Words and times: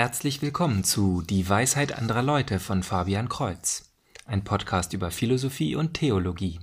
Herzlich 0.00 0.42
willkommen 0.42 0.84
zu 0.84 1.22
Die 1.22 1.48
Weisheit 1.48 1.90
anderer 1.90 2.22
Leute 2.22 2.60
von 2.60 2.84
Fabian 2.84 3.28
Kreuz, 3.28 3.92
ein 4.26 4.44
Podcast 4.44 4.92
über 4.92 5.10
Philosophie 5.10 5.74
und 5.74 5.94
Theologie. 5.94 6.60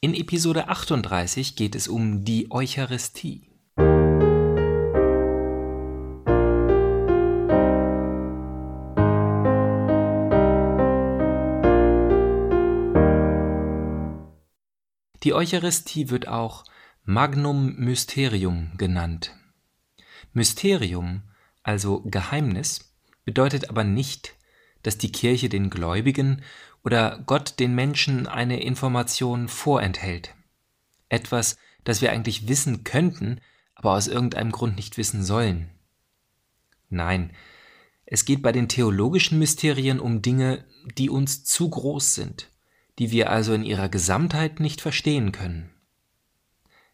In 0.00 0.14
Episode 0.14 0.68
38 0.68 1.56
geht 1.56 1.74
es 1.74 1.88
um 1.88 2.24
die 2.24 2.52
Eucharistie. 2.52 3.50
Die 15.24 15.34
Eucharistie 15.34 16.10
wird 16.10 16.28
auch 16.28 16.62
Magnum 17.02 17.74
Mysterium 17.74 18.70
genannt. 18.76 19.34
Mysterium 20.32 21.24
also 21.66 22.00
Geheimnis, 22.04 22.94
bedeutet 23.24 23.70
aber 23.70 23.82
nicht, 23.82 24.34
dass 24.84 24.98
die 24.98 25.10
Kirche 25.10 25.48
den 25.48 25.68
Gläubigen 25.68 26.42
oder 26.84 27.22
Gott 27.26 27.58
den 27.58 27.74
Menschen 27.74 28.28
eine 28.28 28.62
Information 28.62 29.48
vorenthält. 29.48 30.32
Etwas, 31.08 31.56
das 31.82 32.00
wir 32.00 32.12
eigentlich 32.12 32.46
wissen 32.46 32.84
könnten, 32.84 33.40
aber 33.74 33.94
aus 33.94 34.06
irgendeinem 34.06 34.52
Grund 34.52 34.76
nicht 34.76 34.96
wissen 34.96 35.24
sollen. 35.24 35.68
Nein, 36.88 37.32
es 38.04 38.24
geht 38.24 38.42
bei 38.42 38.52
den 38.52 38.68
theologischen 38.68 39.40
Mysterien 39.40 39.98
um 39.98 40.22
Dinge, 40.22 40.64
die 40.96 41.10
uns 41.10 41.42
zu 41.42 41.68
groß 41.68 42.14
sind, 42.14 42.48
die 43.00 43.10
wir 43.10 43.28
also 43.28 43.52
in 43.54 43.64
ihrer 43.64 43.88
Gesamtheit 43.88 44.60
nicht 44.60 44.80
verstehen 44.80 45.32
können. 45.32 45.70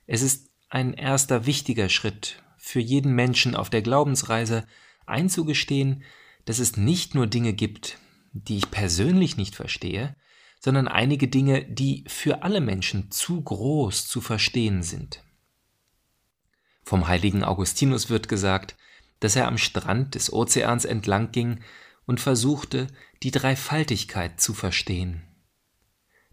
Es 0.06 0.22
ist 0.22 0.48
ein 0.70 0.94
erster 0.94 1.44
wichtiger 1.44 1.90
Schritt 1.90 2.41
für 2.64 2.78
jeden 2.78 3.12
Menschen 3.16 3.56
auf 3.56 3.70
der 3.70 3.82
Glaubensreise 3.82 4.64
einzugestehen, 5.04 6.04
dass 6.44 6.60
es 6.60 6.76
nicht 6.76 7.12
nur 7.12 7.26
Dinge 7.26 7.54
gibt, 7.54 7.98
die 8.32 8.56
ich 8.56 8.70
persönlich 8.70 9.36
nicht 9.36 9.56
verstehe, 9.56 10.14
sondern 10.60 10.86
einige 10.86 11.26
Dinge, 11.26 11.64
die 11.64 12.04
für 12.06 12.44
alle 12.44 12.60
Menschen 12.60 13.10
zu 13.10 13.42
groß 13.42 14.06
zu 14.06 14.20
verstehen 14.20 14.84
sind. 14.84 15.24
Vom 16.84 17.08
heiligen 17.08 17.42
Augustinus 17.42 18.10
wird 18.10 18.28
gesagt, 18.28 18.76
dass 19.18 19.34
er 19.34 19.48
am 19.48 19.58
Strand 19.58 20.14
des 20.14 20.32
Ozeans 20.32 20.84
entlang 20.84 21.32
ging 21.32 21.58
und 22.06 22.20
versuchte, 22.20 22.86
die 23.24 23.32
Dreifaltigkeit 23.32 24.40
zu 24.40 24.54
verstehen. 24.54 25.24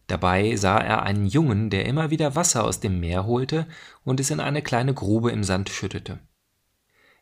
Dabei 0.09 0.55
sah 0.55 0.79
er 0.79 1.03
einen 1.03 1.27
Jungen, 1.27 1.69
der 1.69 1.85
immer 1.85 2.09
wieder 2.09 2.35
Wasser 2.35 2.63
aus 2.63 2.79
dem 2.79 2.99
Meer 2.99 3.27
holte 3.27 3.67
und 4.03 4.19
es 4.19 4.31
in 4.31 4.39
eine 4.39 4.63
kleine 4.63 4.95
Grube 4.95 5.29
im 5.29 5.43
Sand 5.43 5.69
schüttete. 5.69 6.17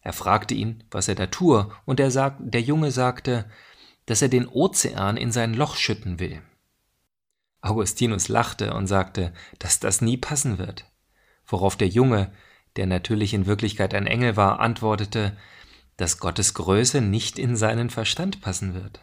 Er 0.01 0.13
fragte 0.13 0.53
ihn, 0.55 0.85
was 0.89 1.09
er 1.09 1.15
da 1.15 1.27
tue, 1.27 1.69
und 1.83 1.99
der, 1.99 2.11
sag, 2.11 2.37
der 2.39 2.61
Junge 2.61 2.91
sagte, 2.91 3.43
dass 4.05 4.21
er 4.21 4.29
den 4.29 4.47
Ozean 4.47 5.17
in 5.17 5.33
sein 5.33 5.53
Loch 5.53 5.75
schütten 5.75 6.21
will. 6.21 6.41
Augustinus 7.59 8.29
lachte 8.29 8.73
und 8.73 8.87
sagte, 8.87 9.33
dass 9.59 9.81
das 9.81 9.99
nie 9.99 10.15
passen 10.15 10.57
wird, 10.57 10.89
worauf 11.45 11.75
der 11.75 11.89
Junge, 11.89 12.31
der 12.77 12.85
natürlich 12.85 13.33
in 13.33 13.47
Wirklichkeit 13.47 13.93
ein 13.93 14.07
Engel 14.07 14.37
war, 14.37 14.61
antwortete, 14.61 15.35
dass 15.97 16.19
Gottes 16.19 16.53
Größe 16.53 17.01
nicht 17.01 17.37
in 17.37 17.57
seinen 17.57 17.89
Verstand 17.89 18.39
passen 18.39 18.73
wird. 18.73 19.01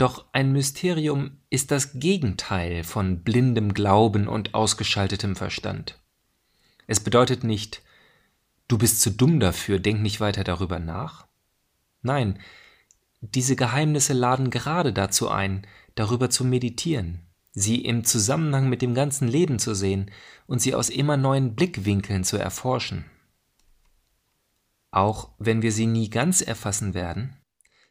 Doch 0.00 0.24
ein 0.32 0.52
Mysterium 0.52 1.32
ist 1.50 1.70
das 1.70 1.92
Gegenteil 1.92 2.84
von 2.84 3.22
blindem 3.22 3.74
Glauben 3.74 4.28
und 4.28 4.54
ausgeschaltetem 4.54 5.36
Verstand. 5.36 6.00
Es 6.86 7.00
bedeutet 7.00 7.44
nicht, 7.44 7.82
du 8.66 8.78
bist 8.78 9.02
zu 9.02 9.10
dumm 9.10 9.40
dafür, 9.40 9.78
denk 9.78 10.00
nicht 10.00 10.18
weiter 10.18 10.42
darüber 10.42 10.78
nach. 10.78 11.26
Nein, 12.00 12.38
diese 13.20 13.56
Geheimnisse 13.56 14.14
laden 14.14 14.48
gerade 14.48 14.94
dazu 14.94 15.28
ein, 15.28 15.66
darüber 15.96 16.30
zu 16.30 16.46
meditieren, 16.46 17.20
sie 17.52 17.84
im 17.84 18.02
Zusammenhang 18.02 18.70
mit 18.70 18.80
dem 18.80 18.94
ganzen 18.94 19.28
Leben 19.28 19.58
zu 19.58 19.74
sehen 19.74 20.10
und 20.46 20.62
sie 20.62 20.74
aus 20.74 20.88
immer 20.88 21.18
neuen 21.18 21.54
Blickwinkeln 21.54 22.24
zu 22.24 22.38
erforschen. 22.38 23.04
Auch 24.92 25.32
wenn 25.38 25.60
wir 25.60 25.72
sie 25.72 25.84
nie 25.84 26.08
ganz 26.08 26.40
erfassen 26.40 26.94
werden, 26.94 27.36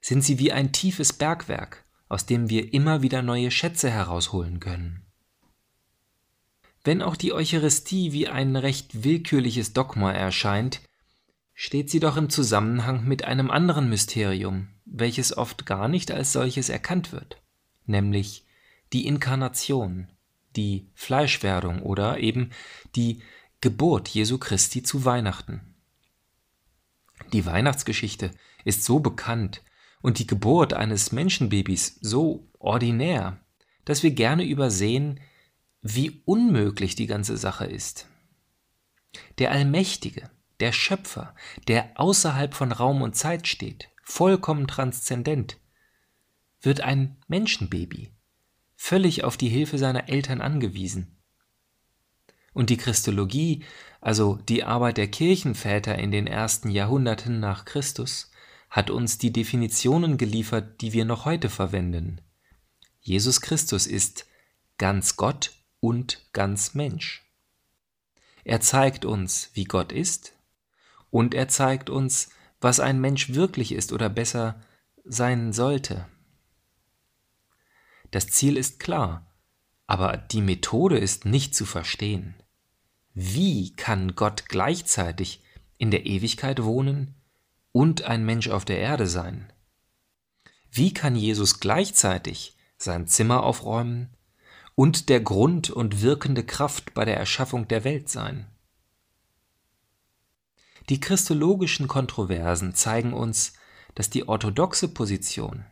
sind 0.01 0.23
sie 0.23 0.39
wie 0.39 0.51
ein 0.51 0.71
tiefes 0.71 1.13
Bergwerk, 1.13 1.85
aus 2.09 2.25
dem 2.25 2.49
wir 2.49 2.73
immer 2.73 3.01
wieder 3.01 3.21
neue 3.21 3.51
Schätze 3.51 3.89
herausholen 3.89 4.59
können. 4.59 5.05
Wenn 6.83 7.01
auch 7.01 7.15
die 7.15 7.33
Eucharistie 7.33 8.13
wie 8.13 8.27
ein 8.27 8.55
recht 8.55 9.03
willkürliches 9.03 9.73
Dogma 9.73 10.11
erscheint, 10.11 10.81
steht 11.53 11.89
sie 11.89 11.99
doch 11.99 12.17
im 12.17 12.29
Zusammenhang 12.29 13.05
mit 13.05 13.25
einem 13.25 13.51
anderen 13.51 13.89
Mysterium, 13.89 14.69
welches 14.85 15.37
oft 15.37 15.65
gar 15.65 15.87
nicht 15.87 16.09
als 16.11 16.33
solches 16.33 16.69
erkannt 16.69 17.11
wird, 17.11 17.41
nämlich 17.85 18.45
die 18.91 19.05
Inkarnation, 19.05 20.07
die 20.55 20.89
Fleischwerdung 20.95 21.83
oder 21.83 22.17
eben 22.17 22.51
die 22.95 23.21
Geburt 23.61 24.07
Jesu 24.07 24.37
Christi 24.37 24.83
zu 24.83 25.05
Weihnachten. 25.05 25.75
Die 27.33 27.45
Weihnachtsgeschichte 27.45 28.31
ist 28.63 28.85
so 28.85 28.99
bekannt, 28.99 29.61
und 30.01 30.19
die 30.19 30.27
Geburt 30.27 30.73
eines 30.73 31.11
Menschenbabys 31.11 31.97
so 32.01 32.47
ordinär, 32.57 33.39
dass 33.85 34.03
wir 34.03 34.11
gerne 34.11 34.45
übersehen, 34.45 35.19
wie 35.81 36.21
unmöglich 36.25 36.95
die 36.95 37.07
ganze 37.07 37.37
Sache 37.37 37.65
ist. 37.65 38.07
Der 39.39 39.51
Allmächtige, 39.51 40.29
der 40.59 40.71
Schöpfer, 40.71 41.35
der 41.67 41.91
außerhalb 41.95 42.53
von 42.53 42.71
Raum 42.71 43.01
und 43.01 43.15
Zeit 43.15 43.47
steht, 43.47 43.89
vollkommen 44.03 44.67
transzendent, 44.67 45.57
wird 46.61 46.81
ein 46.81 47.17
Menschenbaby, 47.27 48.11
völlig 48.75 49.23
auf 49.23 49.37
die 49.37 49.49
Hilfe 49.49 49.77
seiner 49.77 50.09
Eltern 50.09 50.41
angewiesen. 50.41 51.15
Und 52.53 52.69
die 52.69 52.77
Christologie, 52.77 53.63
also 54.01 54.35
die 54.35 54.63
Arbeit 54.63 54.97
der 54.97 55.07
Kirchenväter 55.07 55.97
in 55.97 56.11
den 56.11 56.27
ersten 56.27 56.69
Jahrhunderten 56.69 57.39
nach 57.39 57.63
Christus, 57.63 58.31
hat 58.69 58.89
uns 58.89 59.17
die 59.17 59.31
Definitionen 59.31 60.17
geliefert, 60.17 60.81
die 60.81 60.93
wir 60.93 61.05
noch 61.05 61.25
heute 61.25 61.49
verwenden. 61.49 62.21
Jesus 63.01 63.41
Christus 63.41 63.87
ist 63.87 64.27
ganz 64.77 65.15
Gott 65.15 65.51
und 65.79 66.27
ganz 66.33 66.75
Mensch. 66.75 67.25
Er 68.43 68.61
zeigt 68.61 69.05
uns, 69.05 69.49
wie 69.53 69.63
Gott 69.63 69.91
ist, 69.91 70.33
und 71.09 71.33
er 71.33 71.47
zeigt 71.47 71.89
uns, 71.89 72.29
was 72.61 72.79
ein 72.79 72.99
Mensch 72.99 73.33
wirklich 73.33 73.71
ist 73.71 73.93
oder 73.93 74.09
besser 74.09 74.61
sein 75.03 75.53
sollte. 75.53 76.07
Das 78.11 78.27
Ziel 78.27 78.57
ist 78.57 78.79
klar, 78.79 79.25
aber 79.87 80.17
die 80.17 80.41
Methode 80.41 80.97
ist 80.97 81.25
nicht 81.25 81.55
zu 81.55 81.65
verstehen. 81.65 82.35
Wie 83.13 83.75
kann 83.75 84.15
Gott 84.15 84.45
gleichzeitig 84.47 85.41
in 85.77 85.91
der 85.91 86.05
Ewigkeit 86.05 86.63
wohnen 86.63 87.15
und 87.71 88.03
ein 88.03 88.25
Mensch 88.25 88.49
auf 88.49 88.65
der 88.65 88.79
Erde 88.79 89.07
sein? 89.07 89.51
Wie 90.71 90.93
kann 90.93 91.15
Jesus 91.15 91.59
gleichzeitig 91.59 92.55
sein 92.77 93.07
Zimmer 93.07 93.43
aufräumen 93.43 94.15
und 94.75 95.09
der 95.09 95.19
Grund 95.19 95.69
und 95.69 96.01
wirkende 96.01 96.43
Kraft 96.43 96.93
bei 96.93 97.05
der 97.05 97.17
Erschaffung 97.17 97.67
der 97.67 97.83
Welt 97.83 98.09
sein? 98.09 98.47
Die 100.89 100.99
christologischen 100.99 101.87
Kontroversen 101.87 102.73
zeigen 102.73 103.13
uns, 103.13 103.53
dass 103.95 104.09
die 104.09 104.27
orthodoxe 104.27 104.87
Position 104.87 105.65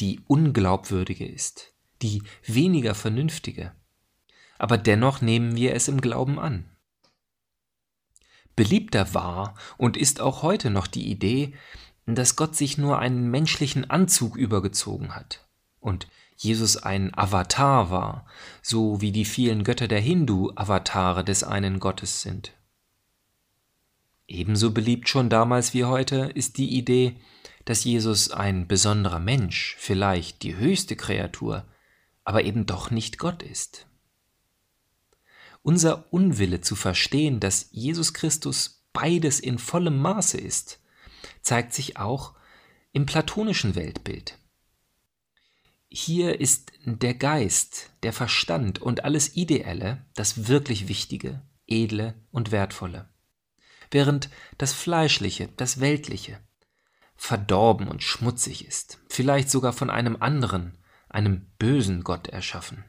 die 0.00 0.20
unglaubwürdige 0.26 1.26
ist, 1.26 1.72
die 2.00 2.22
weniger 2.44 2.94
vernünftige. 2.94 3.72
Aber 4.58 4.78
dennoch 4.78 5.20
nehmen 5.20 5.56
wir 5.56 5.74
es 5.74 5.88
im 5.88 6.00
Glauben 6.00 6.38
an. 6.38 6.71
Beliebter 8.56 9.14
war 9.14 9.54
und 9.76 9.96
ist 9.96 10.20
auch 10.20 10.42
heute 10.42 10.70
noch 10.70 10.86
die 10.86 11.10
Idee, 11.10 11.54
dass 12.06 12.36
Gott 12.36 12.56
sich 12.56 12.78
nur 12.78 12.98
einen 12.98 13.30
menschlichen 13.30 13.88
Anzug 13.88 14.36
übergezogen 14.36 15.14
hat 15.14 15.46
und 15.80 16.08
Jesus 16.36 16.76
ein 16.76 17.16
Avatar 17.16 17.90
war, 17.90 18.26
so 18.62 19.00
wie 19.00 19.12
die 19.12 19.24
vielen 19.24 19.62
Götter 19.62 19.86
der 19.86 20.00
Hindu 20.00 20.50
Avatare 20.56 21.24
des 21.24 21.44
einen 21.44 21.78
Gottes 21.78 22.22
sind. 22.22 22.52
Ebenso 24.26 24.72
beliebt 24.72 25.08
schon 25.08 25.28
damals 25.28 25.74
wie 25.74 25.84
heute 25.84 26.32
ist 26.34 26.58
die 26.58 26.76
Idee, 26.76 27.16
dass 27.64 27.84
Jesus 27.84 28.30
ein 28.30 28.66
besonderer 28.66 29.20
Mensch, 29.20 29.76
vielleicht 29.78 30.42
die 30.42 30.56
höchste 30.56 30.96
Kreatur, 30.96 31.64
aber 32.24 32.44
eben 32.44 32.66
doch 32.66 32.90
nicht 32.90 33.18
Gott 33.18 33.42
ist. 33.42 33.86
Unser 35.62 36.12
Unwille 36.12 36.60
zu 36.60 36.74
verstehen, 36.74 37.40
dass 37.40 37.68
Jesus 37.70 38.14
Christus 38.14 38.84
beides 38.92 39.40
in 39.40 39.58
vollem 39.58 39.98
Maße 39.98 40.38
ist, 40.38 40.80
zeigt 41.40 41.72
sich 41.72 41.96
auch 41.96 42.34
im 42.92 43.06
platonischen 43.06 43.74
Weltbild. 43.74 44.38
Hier 45.88 46.40
ist 46.40 46.72
der 46.84 47.14
Geist, 47.14 47.90
der 48.02 48.12
Verstand 48.12 48.80
und 48.80 49.04
alles 49.04 49.36
Ideelle 49.36 50.04
das 50.14 50.48
wirklich 50.48 50.88
Wichtige, 50.88 51.42
Edle 51.66 52.14
und 52.30 52.50
Wertvolle. 52.50 53.08
während 53.92 54.30
das 54.58 54.72
Fleischliche, 54.72 55.48
das 55.56 55.80
Weltliche, 55.80 56.40
verdorben 57.14 57.88
und 57.88 58.02
schmutzig 58.02 58.66
ist, 58.66 58.98
vielleicht 59.08 59.50
sogar 59.50 59.72
von 59.72 59.90
einem 59.90 60.16
anderen, 60.20 60.78
einem 61.08 61.46
bösen 61.58 62.02
Gott 62.02 62.28
erschaffen. 62.28 62.84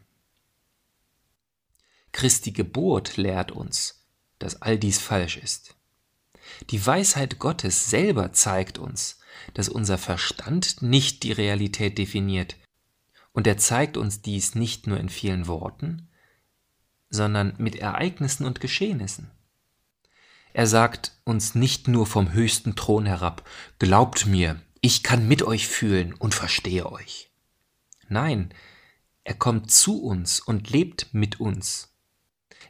Christi 2.14 2.52
Geburt 2.52 3.18
lehrt 3.18 3.52
uns, 3.52 4.06
dass 4.40 4.62
all 4.62 4.80
dies 4.80 5.00
falsch 5.00 5.38
ist. 5.38 5.76
Die 6.70 6.86
Weisheit 6.86 7.40
Gottes 7.40 7.90
selber 7.90 8.32
zeigt 8.32 8.78
uns, 8.78 9.20
dass 9.54 9.68
unser 9.68 9.98
Verstand 9.98 10.82
nicht 10.82 11.24
die 11.24 11.32
Realität 11.32 11.98
definiert, 11.98 12.56
und 13.34 13.48
er 13.48 13.58
zeigt 13.58 13.98
uns 13.98 14.22
dies 14.22 14.54
nicht 14.56 14.86
nur 14.88 15.00
in 15.00 15.10
vielen 15.10 15.48
Worten, 15.48 16.08
sondern 17.10 17.56
mit 17.58 17.76
Ereignissen 17.76 18.46
und 18.46 18.62
Geschehnissen. 18.62 19.32
Er 20.54 20.68
sagt 20.68 21.18
uns 21.24 21.56
nicht 21.56 21.88
nur 21.88 22.06
vom 22.06 22.32
höchsten 22.32 22.76
Thron 22.76 23.08
herab, 23.08 23.48
Glaubt 23.80 24.28
mir, 24.28 24.62
ich 24.82 25.02
kann 25.02 25.28
mit 25.28 25.42
euch 25.42 25.68
fühlen 25.68 26.14
und 26.14 26.36
verstehe 26.36 26.92
euch. 26.92 27.32
Nein, 28.08 28.54
er 29.24 29.34
kommt 29.34 29.72
zu 29.72 30.04
uns 30.04 30.40
und 30.40 30.70
lebt 30.70 31.14
mit 31.14 31.40
uns. 31.40 31.93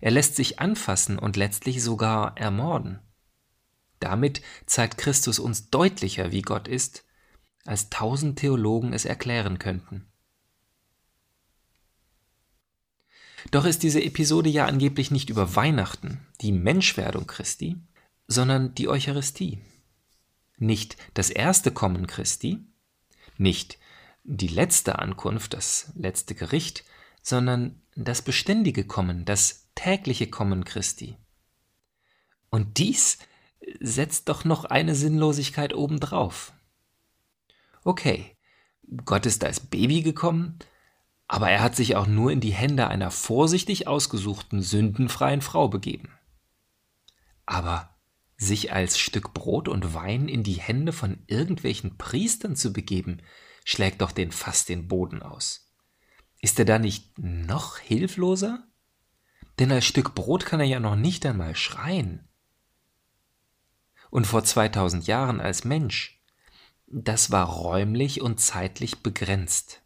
Er 0.03 0.11
lässt 0.11 0.35
sich 0.35 0.59
anfassen 0.59 1.17
und 1.17 1.37
letztlich 1.37 1.81
sogar 1.81 2.37
ermorden. 2.37 2.99
Damit 4.01 4.41
zeigt 4.65 4.97
Christus 4.97 5.39
uns 5.39 5.69
deutlicher, 5.69 6.33
wie 6.33 6.41
Gott 6.41 6.67
ist, 6.67 7.05
als 7.63 7.89
tausend 7.89 8.37
Theologen 8.37 8.91
es 8.91 9.05
erklären 9.05 9.59
könnten. 9.59 10.11
Doch 13.51 13.63
ist 13.63 13.81
diese 13.81 14.03
Episode 14.03 14.49
ja 14.49 14.65
angeblich 14.65 15.09
nicht 15.09 15.29
über 15.29 15.55
Weihnachten, 15.55 16.19
die 16.41 16.51
Menschwerdung 16.51 17.25
Christi, 17.25 17.77
sondern 18.27 18.75
die 18.75 18.89
Eucharistie. 18.89 19.61
Nicht 20.57 20.97
das 21.13 21.29
erste 21.29 21.71
Kommen 21.71 22.07
Christi, 22.07 22.67
nicht 23.37 23.79
die 24.25 24.49
letzte 24.49 24.99
Ankunft, 24.99 25.53
das 25.53 25.93
letzte 25.95 26.35
Gericht, 26.35 26.83
sondern 27.21 27.81
das 27.95 28.21
beständige 28.21 28.83
Kommen, 28.83 29.23
das 29.23 29.62
tägliche 29.75 30.27
Kommen 30.27 30.65
Christi. 30.65 31.17
Und 32.49 32.77
dies 32.77 33.19
setzt 33.79 34.29
doch 34.29 34.45
noch 34.45 34.65
eine 34.65 34.95
Sinnlosigkeit 34.95 35.73
obendrauf. 35.73 36.53
Okay, 37.83 38.37
Gott 39.05 39.25
ist 39.25 39.43
als 39.43 39.59
Baby 39.59 40.01
gekommen, 40.01 40.59
aber 41.27 41.49
er 41.49 41.61
hat 41.61 41.75
sich 41.75 41.95
auch 41.95 42.07
nur 42.07 42.31
in 42.31 42.41
die 42.41 42.53
Hände 42.53 42.87
einer 42.87 43.11
vorsichtig 43.11 43.87
ausgesuchten, 43.87 44.61
sündenfreien 44.61 45.41
Frau 45.41 45.67
begeben. 45.67 46.11
Aber 47.45 47.89
sich 48.37 48.73
als 48.73 48.99
Stück 48.99 49.33
Brot 49.33 49.67
und 49.67 49.93
Wein 49.93 50.27
in 50.27 50.43
die 50.43 50.59
Hände 50.59 50.93
von 50.93 51.23
irgendwelchen 51.27 51.97
Priestern 51.97 52.55
zu 52.55 52.73
begeben, 52.73 53.21
schlägt 53.65 54.01
doch 54.01 54.11
den 54.11 54.31
fast 54.31 54.69
den 54.69 54.87
Boden 54.87 55.21
aus. 55.21 55.73
Ist 56.41 56.59
er 56.59 56.65
da 56.65 56.77
nicht 56.77 57.17
noch 57.17 57.77
hilfloser? 57.77 58.67
Denn 59.59 59.71
als 59.71 59.85
Stück 59.85 60.15
Brot 60.15 60.45
kann 60.45 60.59
er 60.59 60.65
ja 60.65 60.79
noch 60.79 60.95
nicht 60.95 61.25
einmal 61.25 61.55
schreien. 61.55 62.27
Und 64.09 64.27
vor 64.27 64.43
2000 64.43 65.07
Jahren 65.07 65.39
als 65.41 65.63
Mensch, 65.63 66.21
das 66.87 67.31
war 67.31 67.47
räumlich 67.47 68.21
und 68.21 68.39
zeitlich 68.39 69.01
begrenzt. 69.01 69.81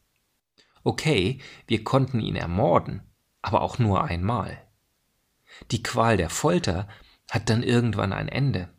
Okay, 0.84 1.40
wir 1.68 1.84
konnten 1.84 2.20
ihn 2.20 2.36
ermorden, 2.36 3.02
aber 3.42 3.62
auch 3.62 3.80
nur 3.80 4.04
einmal. 4.04 4.62
Die 5.72 5.84
Qual 5.84 6.18
der 6.18 6.30
Folter 6.30 6.88
hat 7.30 7.50
dann 7.50 7.64
irgendwann 7.64 8.14
ein 8.14 8.30
Ende. 8.30 8.70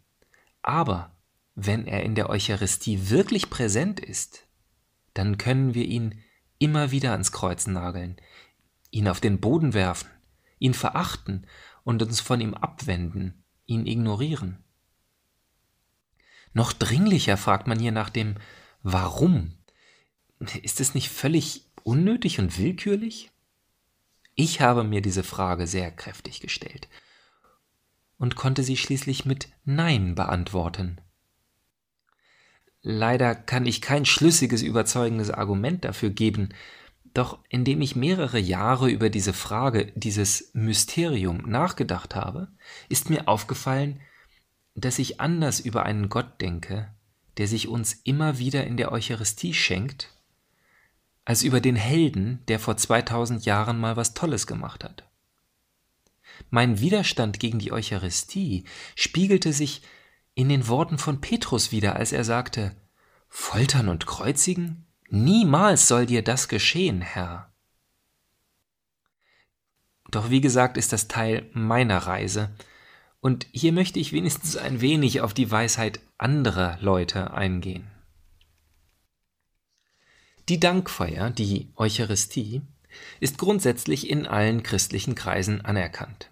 Aber 0.62 1.16
wenn 1.54 1.86
er 1.86 2.02
in 2.02 2.14
der 2.14 2.30
Eucharistie 2.30 3.10
wirklich 3.10 3.50
präsent 3.50 4.00
ist, 4.00 4.46
dann 5.14 5.38
können 5.38 5.74
wir 5.74 5.84
ihn 5.84 6.22
immer 6.58 6.90
wieder 6.90 7.12
ans 7.12 7.32
Kreuz 7.32 7.66
nageln, 7.66 8.16
ihn 8.90 9.08
auf 9.08 9.20
den 9.20 9.40
Boden 9.40 9.74
werfen, 9.74 10.08
ihn 10.58 10.74
verachten 10.74 11.46
und 11.84 12.02
uns 12.02 12.20
von 12.20 12.40
ihm 12.40 12.54
abwenden, 12.54 13.44
ihn 13.66 13.86
ignorieren. 13.86 14.64
Noch 16.52 16.72
dringlicher 16.72 17.36
fragt 17.36 17.66
man 17.66 17.78
hier 17.78 17.92
nach 17.92 18.10
dem 18.10 18.36
Warum. 18.82 19.54
Ist 20.62 20.80
es 20.80 20.94
nicht 20.94 21.10
völlig 21.10 21.66
unnötig 21.82 22.38
und 22.38 22.58
willkürlich? 22.58 23.30
Ich 24.34 24.60
habe 24.60 24.84
mir 24.84 25.02
diese 25.02 25.24
Frage 25.24 25.66
sehr 25.66 25.90
kräftig 25.90 26.40
gestellt 26.40 26.88
und 28.18 28.36
konnte 28.36 28.62
sie 28.62 28.76
schließlich 28.76 29.24
mit 29.24 29.48
Nein 29.64 30.14
beantworten. 30.14 31.00
Leider 32.82 33.34
kann 33.34 33.66
ich 33.66 33.80
kein 33.80 34.04
schlüssiges, 34.04 34.62
überzeugendes 34.62 35.30
Argument 35.30 35.84
dafür 35.84 36.10
geben, 36.10 36.50
doch 37.18 37.38
indem 37.48 37.80
ich 37.80 37.96
mehrere 37.96 38.38
Jahre 38.38 38.88
über 38.90 39.10
diese 39.10 39.32
Frage, 39.32 39.92
dieses 39.96 40.50
Mysterium 40.54 41.38
nachgedacht 41.38 42.14
habe, 42.14 42.48
ist 42.88 43.10
mir 43.10 43.26
aufgefallen, 43.26 44.00
dass 44.74 44.98
ich 44.98 45.20
anders 45.20 45.58
über 45.58 45.84
einen 45.84 46.08
Gott 46.08 46.40
denke, 46.40 46.94
der 47.36 47.48
sich 47.48 47.68
uns 47.68 47.94
immer 48.04 48.38
wieder 48.38 48.64
in 48.66 48.76
der 48.76 48.92
Eucharistie 48.92 49.52
schenkt 49.52 50.14
als 51.24 51.42
über 51.42 51.60
den 51.60 51.76
Helden, 51.76 52.42
der 52.48 52.58
vor 52.58 52.78
2000 52.78 53.44
Jahren 53.44 53.78
mal 53.78 53.96
was 53.96 54.14
Tolles 54.14 54.46
gemacht 54.46 54.82
hat. 54.82 55.04
Mein 56.48 56.80
Widerstand 56.80 57.38
gegen 57.38 57.58
die 57.58 57.70
Eucharistie 57.70 58.64
spiegelte 58.94 59.52
sich 59.52 59.82
in 60.34 60.48
den 60.48 60.68
Worten 60.68 60.96
von 60.96 61.20
Petrus 61.20 61.70
wieder, 61.70 61.96
als 61.96 62.12
er 62.12 62.24
sagte, 62.24 62.74
Foltern 63.28 63.90
und 63.90 64.06
kreuzigen? 64.06 64.86
Niemals 65.10 65.88
soll 65.88 66.06
dir 66.06 66.22
das 66.22 66.48
geschehen, 66.48 67.00
Herr. 67.00 67.50
Doch 70.10 70.30
wie 70.30 70.40
gesagt 70.40 70.76
ist 70.76 70.92
das 70.92 71.08
Teil 71.08 71.48
meiner 71.52 71.98
Reise, 71.98 72.50
und 73.20 73.46
hier 73.50 73.72
möchte 73.72 73.98
ich 73.98 74.12
wenigstens 74.12 74.56
ein 74.56 74.80
wenig 74.80 75.20
auf 75.22 75.34
die 75.34 75.50
Weisheit 75.50 76.00
anderer 76.18 76.78
Leute 76.80 77.32
eingehen. 77.32 77.90
Die 80.48 80.60
Dankfeier, 80.60 81.30
die 81.30 81.72
Eucharistie, 81.76 82.62
ist 83.20 83.38
grundsätzlich 83.38 84.08
in 84.08 84.26
allen 84.26 84.62
christlichen 84.62 85.14
Kreisen 85.14 85.62
anerkannt. 85.62 86.30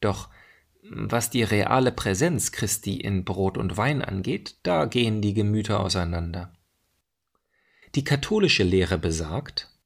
Doch 0.00 0.28
was 0.82 1.28
die 1.28 1.42
reale 1.42 1.92
Präsenz 1.92 2.52
Christi 2.52 2.98
in 2.98 3.24
Brot 3.24 3.58
und 3.58 3.76
Wein 3.76 4.02
angeht, 4.02 4.56
da 4.62 4.86
gehen 4.86 5.20
die 5.20 5.34
Gemüter 5.34 5.80
auseinander. 5.80 6.52
Die 7.98 8.04
katholische 8.04 8.62
Lehre 8.62 8.96
besagt, 8.96 9.76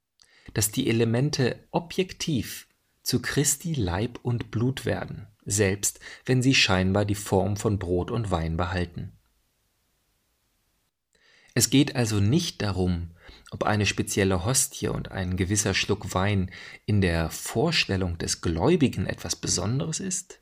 dass 0.53 0.71
die 0.71 0.91
Elemente 0.91 1.67
objektiv 1.71 2.69
zu 3.03 3.23
Christi 3.23 3.73
Leib 3.73 4.19
und 4.23 4.51
Blut 4.51 4.85
werden, 4.85 5.29
selbst 5.47 5.99
wenn 6.27 6.43
sie 6.43 6.55
scheinbar 6.55 7.07
die 7.07 7.15
Form 7.15 7.57
von 7.57 7.79
Brot 7.79 8.11
und 8.11 8.31
Wein 8.31 8.59
behalten. 8.59 9.13
Es 11.55 11.71
geht 11.71 11.97
also 11.97 12.21
nicht 12.21 12.61
darum, 12.61 13.13
ob 13.51 13.63
eine 13.63 13.87
spezielle 13.87 14.45
Hostie 14.45 14.89
und 14.89 15.11
ein 15.11 15.39
gewisser 15.39 15.73
Schluck 15.73 16.13
Wein 16.13 16.51
in 16.85 17.01
der 17.01 17.31
Vorstellung 17.31 18.19
des 18.19 18.43
Gläubigen 18.43 19.07
etwas 19.07 19.37
Besonderes 19.37 20.01
ist, 20.01 20.39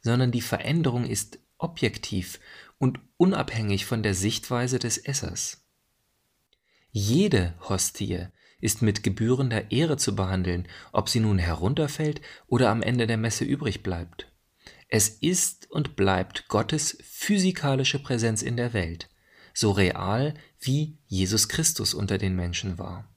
sondern 0.00 0.32
die 0.32 0.40
Veränderung 0.40 1.04
ist 1.04 1.40
objektiv 1.58 2.40
und 2.78 3.00
unabhängig 3.18 3.84
von 3.84 4.02
der 4.02 4.14
Sichtweise 4.14 4.78
des 4.78 4.96
Essers. 4.96 5.65
Jede 6.98 7.52
Hostie 7.68 8.28
ist 8.58 8.80
mit 8.80 9.02
gebührender 9.02 9.70
Ehre 9.70 9.98
zu 9.98 10.16
behandeln, 10.16 10.66
ob 10.92 11.10
sie 11.10 11.20
nun 11.20 11.36
herunterfällt 11.36 12.22
oder 12.46 12.70
am 12.70 12.80
Ende 12.80 13.06
der 13.06 13.18
Messe 13.18 13.44
übrig 13.44 13.82
bleibt. 13.82 14.32
Es 14.88 15.10
ist 15.10 15.70
und 15.70 15.94
bleibt 15.94 16.48
Gottes 16.48 16.96
physikalische 17.02 17.98
Präsenz 17.98 18.40
in 18.40 18.56
der 18.56 18.72
Welt, 18.72 19.10
so 19.52 19.72
real 19.72 20.32
wie 20.58 20.96
Jesus 21.04 21.50
Christus 21.50 21.92
unter 21.92 22.16
den 22.16 22.34
Menschen 22.34 22.78
war. 22.78 23.14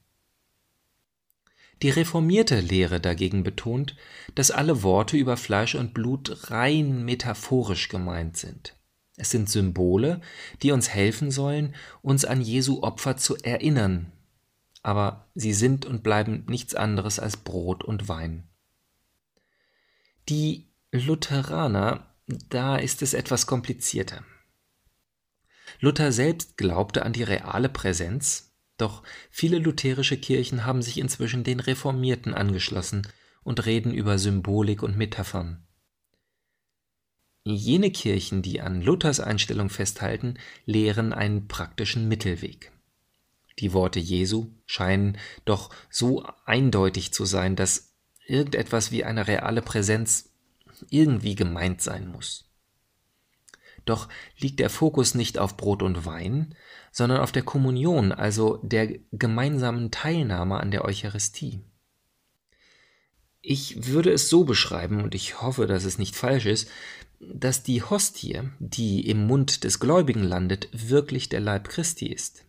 Die 1.80 1.88
reformierte 1.88 2.60
Lehre 2.60 3.00
dagegen 3.00 3.44
betont, 3.44 3.96
dass 4.34 4.50
alle 4.50 4.82
Worte 4.82 5.16
über 5.16 5.38
Fleisch 5.38 5.74
und 5.74 5.94
Blut 5.94 6.50
rein 6.50 7.02
metaphorisch 7.06 7.88
gemeint 7.88 8.36
sind. 8.36 8.76
Es 9.20 9.28
sind 9.28 9.50
Symbole, 9.50 10.22
die 10.62 10.72
uns 10.72 10.88
helfen 10.88 11.30
sollen, 11.30 11.74
uns 12.00 12.24
an 12.24 12.40
Jesu 12.40 12.82
Opfer 12.82 13.18
zu 13.18 13.36
erinnern, 13.36 14.10
aber 14.82 15.28
sie 15.34 15.52
sind 15.52 15.84
und 15.84 16.02
bleiben 16.02 16.46
nichts 16.48 16.74
anderes 16.74 17.18
als 17.18 17.36
Brot 17.36 17.84
und 17.84 18.08
Wein. 18.08 18.48
Die 20.30 20.70
Lutheraner, 20.90 22.14
da 22.48 22.76
ist 22.76 23.02
es 23.02 23.12
etwas 23.12 23.46
komplizierter. 23.46 24.24
Luther 25.80 26.12
selbst 26.12 26.56
glaubte 26.56 27.04
an 27.04 27.12
die 27.12 27.22
reale 27.22 27.68
Präsenz, 27.68 28.54
doch 28.78 29.02
viele 29.30 29.58
lutherische 29.58 30.16
Kirchen 30.16 30.64
haben 30.64 30.80
sich 30.80 30.96
inzwischen 30.96 31.44
den 31.44 31.60
Reformierten 31.60 32.32
angeschlossen 32.32 33.06
und 33.42 33.66
reden 33.66 33.92
über 33.92 34.18
Symbolik 34.18 34.82
und 34.82 34.96
Metaphern. 34.96 35.66
Jene 37.42 37.90
Kirchen, 37.90 38.42
die 38.42 38.60
an 38.60 38.82
Luthers 38.82 39.18
Einstellung 39.18 39.70
festhalten, 39.70 40.34
lehren 40.66 41.12
einen 41.12 41.48
praktischen 41.48 42.06
Mittelweg. 42.06 42.70
Die 43.58 43.72
Worte 43.72 43.98
Jesu 43.98 44.48
scheinen 44.66 45.18
doch 45.44 45.70
so 45.88 46.24
eindeutig 46.44 47.12
zu 47.12 47.24
sein, 47.24 47.56
dass 47.56 47.94
irgendetwas 48.26 48.92
wie 48.92 49.04
eine 49.04 49.26
reale 49.26 49.62
Präsenz 49.62 50.30
irgendwie 50.90 51.34
gemeint 51.34 51.80
sein 51.80 52.08
muss. 52.08 52.50
Doch 53.86 54.08
liegt 54.38 54.60
der 54.60 54.70
Fokus 54.70 55.14
nicht 55.14 55.38
auf 55.38 55.56
Brot 55.56 55.82
und 55.82 56.04
Wein, 56.04 56.54
sondern 56.92 57.20
auf 57.20 57.32
der 57.32 57.42
Kommunion, 57.42 58.12
also 58.12 58.58
der 58.58 58.98
gemeinsamen 59.12 59.90
Teilnahme 59.90 60.60
an 60.60 60.70
der 60.70 60.84
Eucharistie. 60.84 61.60
Ich 63.52 63.88
würde 63.88 64.12
es 64.12 64.28
so 64.28 64.44
beschreiben, 64.44 65.02
und 65.02 65.12
ich 65.12 65.42
hoffe, 65.42 65.66
dass 65.66 65.84
es 65.84 65.98
nicht 65.98 66.14
falsch 66.14 66.46
ist, 66.46 66.70
dass 67.18 67.64
die 67.64 67.82
Hostie, 67.82 68.42
die 68.60 69.08
im 69.10 69.26
Mund 69.26 69.64
des 69.64 69.80
Gläubigen 69.80 70.22
landet, 70.22 70.68
wirklich 70.70 71.30
der 71.30 71.40
Leib 71.40 71.68
Christi 71.68 72.06
ist. 72.06 72.44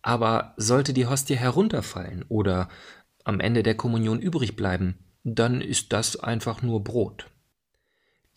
Aber 0.00 0.54
sollte 0.56 0.94
die 0.94 1.04
Hostie 1.04 1.36
herunterfallen 1.36 2.24
oder 2.30 2.70
am 3.24 3.38
Ende 3.38 3.62
der 3.62 3.74
Kommunion 3.74 4.18
übrig 4.18 4.56
bleiben, 4.56 4.96
dann 5.24 5.60
ist 5.60 5.92
das 5.92 6.16
einfach 6.16 6.62
nur 6.62 6.82
Brot. 6.82 7.26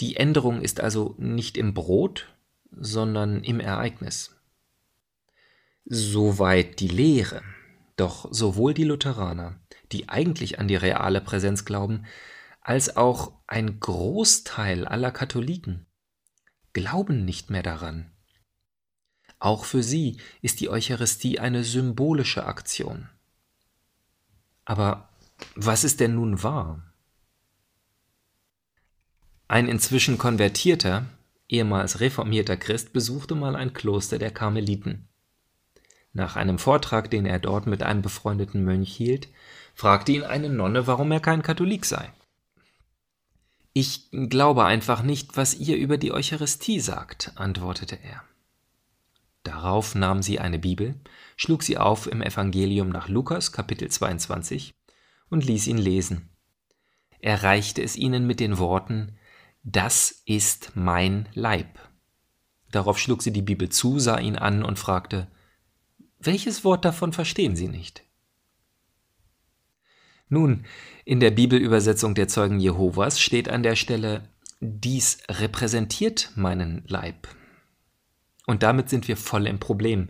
Die 0.01 0.17
Änderung 0.17 0.62
ist 0.62 0.82
also 0.82 1.15
nicht 1.17 1.56
im 1.56 1.74
Brot, 1.74 2.27
sondern 2.70 3.46
im 3.46 3.62
Ereignis. 3.62 4.36
Soweit 5.86 6.82
die 6.82 6.89
Lehre. 6.89 7.44
Doch 7.96 8.27
sowohl 8.29 8.74
die 8.74 8.84
Lutheraner, 8.84 9.56
die 9.91 10.10
eigentlich 10.10 10.60
an 10.60 10.67
die 10.67 10.75
reale 10.75 11.22
Präsenz 11.22 11.65
glauben, 11.65 12.06
als 12.62 12.98
auch 12.98 13.34
ein 13.48 13.79
Großteil 13.79 14.86
aller 14.86 15.12
Katholiken 15.12 15.86
glauben 16.74 17.25
nicht 17.25 17.50
mehr 17.50 17.63
daran. 17.63 18.12
Auch 19.39 19.65
für 19.65 19.84
sie 19.84 20.20
ist 20.41 20.60
die 20.60 20.70
Eucharistie 20.70 21.39
eine 21.39 21.63
symbolische 21.63 22.46
Aktion. 22.46 23.10
Aber 24.65 25.10
was 25.56 25.84
ist 25.84 26.00
denn 26.00 26.15
nun 26.15 26.44
wahr? 26.44 26.84
Ein 29.48 29.67
inzwischen 29.67 30.17
konvertierter, 30.17 31.06
ehemals 31.48 32.00
reformierter 32.00 32.58
Christ 32.58 32.94
besuchte 32.94 33.34
mal 33.34 33.56
ein 33.56 33.74
Kloster 33.74 34.20
der 34.20 34.32
Karmeliten. 34.32 35.08
Nach 36.13 36.36
einem 36.36 36.60
Vortrag, 36.60 37.10
den 37.10 37.25
er 37.25 37.39
dort 37.39 37.65
mit 37.65 37.82
einem 37.82 38.01
befreundeten 38.01 38.63
Mönch 38.63 38.94
hielt, 38.94 39.29
fragte 39.77 40.12
ihn 40.12 40.24
eine 40.24 40.50
Nonne, 40.50 40.88
warum 40.88 41.12
er 41.12 41.19
kein 41.19 41.43
Katholik 41.43 41.86
sei. 41.86 42.12
Ich 43.74 44.10
glaube 44.12 44.65
einfach 44.65 45.03
nicht, 45.03 45.38
was 45.38 45.53
ihr 45.53 45.77
über 45.77 45.98
die 45.98 46.12
Eucharistie 46.12 46.79
sagt, 46.79 47.34
antwortete 47.36 47.98
er. 48.01 48.24
Darauf 49.43 49.96
nahm 49.96 50.22
sie 50.22 50.39
eine 50.39 50.60
Bibel, 50.60 50.96
schlug 51.36 51.63
sie 51.63 51.77
auf 51.77 52.07
im 52.07 52.22
Evangelium 52.22 52.89
nach 52.89 53.07
Lukas 53.07 53.51
Kapitel 53.51 53.89
22 53.89 54.74
und 55.29 55.46
ließ 55.46 55.67
ihn 55.67 55.77
lesen. 55.77 56.29
Er 57.19 57.43
reichte 57.43 57.81
es 57.81 57.96
ihnen 57.96 58.27
mit 58.27 58.39
den 58.39 58.57
Worten 58.57 59.15
das 59.69 60.24
ist 60.25 60.72
mein 60.75 61.27
Leib. 61.34 61.77
Darauf 62.72 62.98
schlug 62.98 63.22
sie 63.22 63.34
die 63.34 63.41
Bibel 63.41 63.67
zu, 63.67 64.00
sah 64.00 64.17
ihn 64.17 64.38
an 64.38 64.63
und 64.63 64.79
fragte, 64.79 65.27
welches 66.19 66.63
Wort 66.63 66.86
davon 66.86 67.12
verstehen 67.12 67.57
Sie 67.57 67.67
nicht? 67.67 68.07
Nun, 70.29 70.65
in 71.05 71.19
der 71.19 71.31
Bibelübersetzung 71.31 72.15
der 72.15 72.27
Zeugen 72.27 72.60
Jehovas 72.60 73.19
steht 73.19 73.50
an 73.50 73.63
der 73.63 73.75
Stelle, 73.75 74.29
dies 74.60 75.19
repräsentiert 75.29 76.31
meinen 76.36 76.84
Leib. 76.88 77.27
Und 78.46 78.63
damit 78.63 78.89
sind 78.89 79.07
wir 79.07 79.17
voll 79.17 79.48
im 79.48 79.60
Problem. 79.60 80.10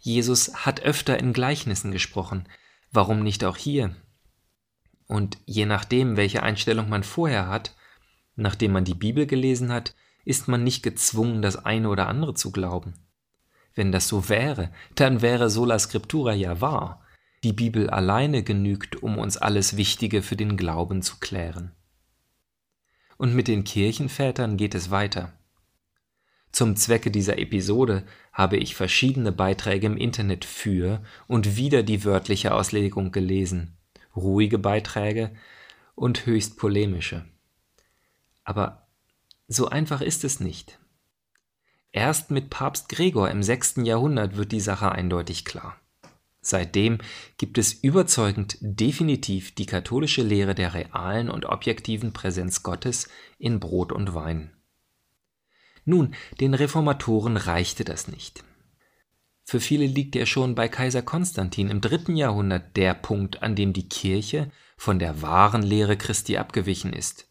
Jesus 0.00 0.66
hat 0.66 0.82
öfter 0.82 1.18
in 1.18 1.32
Gleichnissen 1.32 1.90
gesprochen. 1.90 2.48
Warum 2.92 3.22
nicht 3.22 3.44
auch 3.44 3.56
hier? 3.56 3.96
Und 5.06 5.38
je 5.46 5.66
nachdem, 5.66 6.16
welche 6.16 6.42
Einstellung 6.42 6.88
man 6.88 7.02
vorher 7.02 7.48
hat, 7.48 7.74
Nachdem 8.40 8.70
man 8.70 8.84
die 8.84 8.94
Bibel 8.94 9.26
gelesen 9.26 9.72
hat, 9.72 9.96
ist 10.24 10.46
man 10.46 10.62
nicht 10.62 10.84
gezwungen, 10.84 11.42
das 11.42 11.64
eine 11.64 11.88
oder 11.88 12.06
andere 12.06 12.34
zu 12.34 12.52
glauben. 12.52 12.94
Wenn 13.74 13.90
das 13.90 14.06
so 14.06 14.28
wäre, 14.28 14.70
dann 14.94 15.22
wäre 15.22 15.50
sola 15.50 15.76
scriptura 15.76 16.34
ja 16.34 16.60
wahr. 16.60 17.04
Die 17.44 17.52
Bibel 17.52 17.88
alleine 17.88 18.42
genügt, 18.42 19.02
um 19.02 19.16
uns 19.16 19.36
alles 19.36 19.76
Wichtige 19.76 20.22
für 20.22 20.36
den 20.36 20.56
Glauben 20.56 21.02
zu 21.02 21.18
klären. 21.20 21.72
Und 23.16 23.34
mit 23.34 23.48
den 23.48 23.64
Kirchenvätern 23.64 24.56
geht 24.56 24.74
es 24.74 24.90
weiter. 24.90 25.32
Zum 26.50 26.76
Zwecke 26.76 27.10
dieser 27.10 27.38
Episode 27.38 28.04
habe 28.32 28.56
ich 28.56 28.74
verschiedene 28.74 29.32
Beiträge 29.32 29.86
im 29.86 29.96
Internet 29.96 30.44
für 30.44 31.02
und 31.26 31.56
wieder 31.56 31.82
die 31.82 32.04
wörtliche 32.04 32.54
Auslegung 32.54 33.12
gelesen, 33.12 33.76
ruhige 34.16 34.58
Beiträge 34.58 35.30
und 35.94 36.26
höchst 36.26 36.56
polemische. 36.56 37.24
Aber 38.44 38.88
so 39.46 39.68
einfach 39.68 40.00
ist 40.00 40.24
es 40.24 40.40
nicht. 40.40 40.78
Erst 41.92 42.30
mit 42.30 42.50
Papst 42.50 42.88
Gregor 42.88 43.30
im 43.30 43.42
6. 43.42 43.76
Jahrhundert 43.84 44.36
wird 44.36 44.52
die 44.52 44.60
Sache 44.60 44.92
eindeutig 44.92 45.44
klar. 45.44 45.76
Seitdem 46.48 46.96
gibt 47.36 47.58
es 47.58 47.74
überzeugend 47.74 48.56
definitiv 48.62 49.54
die 49.54 49.66
katholische 49.66 50.22
Lehre 50.22 50.54
der 50.54 50.72
realen 50.72 51.28
und 51.28 51.44
objektiven 51.44 52.14
Präsenz 52.14 52.62
Gottes 52.62 53.10
in 53.38 53.60
Brot 53.60 53.92
und 53.92 54.14
Wein. 54.14 54.56
Nun, 55.84 56.14
den 56.40 56.54
Reformatoren 56.54 57.36
reichte 57.36 57.84
das 57.84 58.08
nicht. 58.08 58.44
Für 59.44 59.60
viele 59.60 59.84
liegt 59.84 60.14
ja 60.14 60.24
schon 60.24 60.54
bei 60.54 60.68
Kaiser 60.68 61.02
Konstantin 61.02 61.68
im 61.68 61.82
dritten 61.82 62.16
Jahrhundert 62.16 62.78
der 62.78 62.94
Punkt, 62.94 63.42
an 63.42 63.54
dem 63.54 63.74
die 63.74 63.90
Kirche 63.90 64.50
von 64.78 64.98
der 64.98 65.20
wahren 65.20 65.62
Lehre 65.62 65.98
Christi 65.98 66.38
abgewichen 66.38 66.94
ist. 66.94 67.28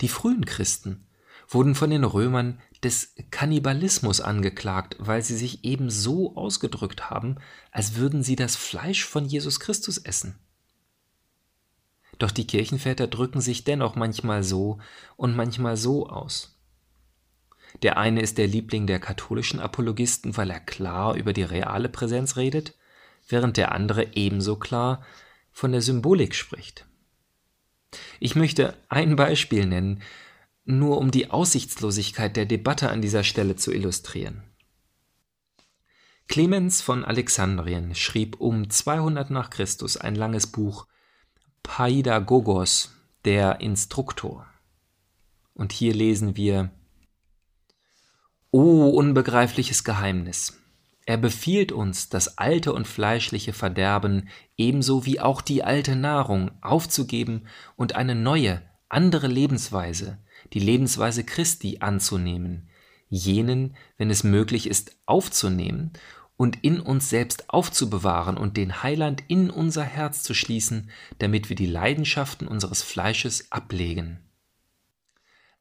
Die 0.00 0.08
frühen 0.08 0.44
Christen 0.44 1.04
wurden 1.48 1.74
von 1.74 1.90
den 1.90 2.04
Römern 2.04 2.60
des 2.82 3.14
Kannibalismus 3.30 4.20
angeklagt, 4.20 4.96
weil 4.98 5.22
sie 5.22 5.36
sich 5.36 5.64
eben 5.64 5.90
so 5.90 6.36
ausgedrückt 6.36 7.10
haben, 7.10 7.36
als 7.70 7.96
würden 7.96 8.22
sie 8.22 8.36
das 8.36 8.56
Fleisch 8.56 9.04
von 9.04 9.26
Jesus 9.26 9.60
Christus 9.60 9.98
essen. 9.98 10.38
Doch 12.18 12.30
die 12.30 12.46
Kirchenväter 12.46 13.06
drücken 13.06 13.40
sich 13.40 13.64
dennoch 13.64 13.96
manchmal 13.96 14.42
so 14.42 14.78
und 15.16 15.36
manchmal 15.36 15.76
so 15.76 16.08
aus. 16.08 16.58
Der 17.82 17.96
eine 17.96 18.20
ist 18.20 18.36
der 18.38 18.46
Liebling 18.46 18.86
der 18.86 18.98
katholischen 18.98 19.60
Apologisten, 19.60 20.36
weil 20.36 20.50
er 20.50 20.60
klar 20.60 21.14
über 21.14 21.32
die 21.32 21.42
reale 21.42 21.88
Präsenz 21.88 22.36
redet, 22.36 22.74
während 23.28 23.56
der 23.56 23.72
andere 23.72 24.14
ebenso 24.14 24.56
klar 24.56 25.04
von 25.52 25.72
der 25.72 25.80
Symbolik 25.80 26.34
spricht. 26.34 26.86
Ich 28.18 28.34
möchte 28.34 28.74
ein 28.88 29.16
Beispiel 29.16 29.66
nennen, 29.66 30.02
nur 30.64 30.98
um 30.98 31.10
die 31.10 31.30
Aussichtslosigkeit 31.30 32.36
der 32.36 32.46
Debatte 32.46 32.90
an 32.90 33.02
dieser 33.02 33.24
Stelle 33.24 33.56
zu 33.56 33.72
illustrieren. 33.72 34.42
Clemens 36.28 36.80
von 36.80 37.04
Alexandrien 37.04 37.94
schrieb 37.94 38.40
um 38.40 38.70
200 38.70 39.30
nach 39.30 39.50
Christus 39.50 39.96
ein 39.96 40.14
langes 40.14 40.46
Buch 40.46 40.86
Paidagogos, 41.62 42.94
der 43.24 43.60
Instruktor. 43.60 44.46
Und 45.54 45.72
hier 45.72 45.92
lesen 45.92 46.36
wir 46.36 46.70
O 48.52 48.88
unbegreifliches 48.88 49.84
Geheimnis! 49.84 50.56
Er 51.06 51.16
befiehlt 51.16 51.72
uns, 51.72 52.08
das 52.08 52.38
alte 52.38 52.72
und 52.72 52.86
fleischliche 52.86 53.52
Verderben 53.52 54.28
ebenso 54.56 55.06
wie 55.06 55.18
auch 55.18 55.40
die 55.40 55.64
alte 55.64 55.96
Nahrung 55.96 56.52
aufzugeben 56.60 57.48
und 57.74 57.96
eine 57.96 58.14
neue, 58.14 58.62
andere 58.90 59.26
Lebensweise, 59.26 60.18
die 60.52 60.60
Lebensweise 60.60 61.24
Christi 61.24 61.78
anzunehmen, 61.80 62.68
jenen, 63.08 63.76
wenn 63.98 64.10
es 64.10 64.22
möglich 64.24 64.68
ist, 64.68 64.96
aufzunehmen 65.06 65.92
und 66.36 66.62
in 66.62 66.80
uns 66.80 67.10
selbst 67.10 67.50
aufzubewahren 67.50 68.38
und 68.38 68.56
den 68.56 68.82
Heiland 68.82 69.22
in 69.28 69.50
unser 69.50 69.84
Herz 69.84 70.22
zu 70.22 70.32
schließen, 70.32 70.90
damit 71.18 71.48
wir 71.48 71.56
die 71.56 71.66
Leidenschaften 71.66 72.48
unseres 72.48 72.82
Fleisches 72.82 73.52
ablegen. 73.52 74.20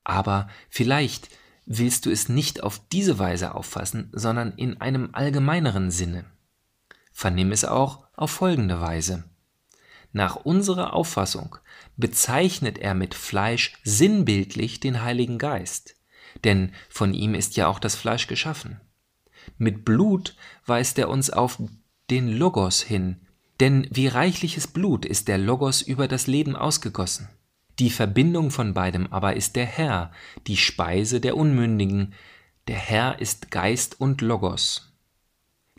Aber 0.03 0.47
vielleicht 0.69 1.29
willst 1.65 2.05
du 2.05 2.11
es 2.11 2.29
nicht 2.29 2.63
auf 2.63 2.81
diese 2.91 3.19
Weise 3.19 3.53
auffassen, 3.55 4.09
sondern 4.13 4.53
in 4.53 4.79
einem 4.79 5.09
allgemeineren 5.11 5.91
Sinne. 5.91 6.25
Vernimm 7.11 7.51
es 7.51 7.65
auch 7.65 8.07
auf 8.15 8.31
folgende 8.31 8.79
Weise. 8.79 9.25
Nach 10.11 10.35
unserer 10.37 10.93
Auffassung 10.93 11.57
bezeichnet 11.99 12.77
er 12.77 12.93
mit 12.95 13.13
Fleisch 13.13 13.73
sinnbildlich 13.83 14.79
den 14.79 15.03
Heiligen 15.03 15.37
Geist, 15.37 15.97
denn 16.43 16.71
von 16.89 17.13
ihm 17.13 17.35
ist 17.35 17.57
ja 17.57 17.67
auch 17.67 17.79
das 17.79 17.95
Fleisch 17.95 18.27
geschaffen. 18.27 18.79
Mit 19.57 19.83
Blut 19.83 20.35
weist 20.65 20.97
er 20.97 21.09
uns 21.09 21.29
auf 21.29 21.61
den 22.09 22.29
Logos 22.29 22.81
hin, 22.81 23.17
denn 23.59 23.87
wie 23.91 24.07
reichliches 24.07 24.67
Blut 24.67 25.05
ist 25.05 25.27
der 25.27 25.37
Logos 25.37 25.81
über 25.81 26.07
das 26.07 26.27
Leben 26.27 26.55
ausgegossen. 26.55 27.27
Die 27.79 27.89
Verbindung 27.89 28.51
von 28.51 28.73
beidem 28.73 29.07
aber 29.07 29.35
ist 29.35 29.55
der 29.55 29.65
Herr, 29.65 30.11
die 30.47 30.57
Speise 30.57 31.19
der 31.19 31.35
Unmündigen. 31.35 32.13
Der 32.67 32.77
Herr 32.77 33.19
ist 33.19 33.51
Geist 33.51 33.99
und 33.99 34.21
Logos. 34.21 34.93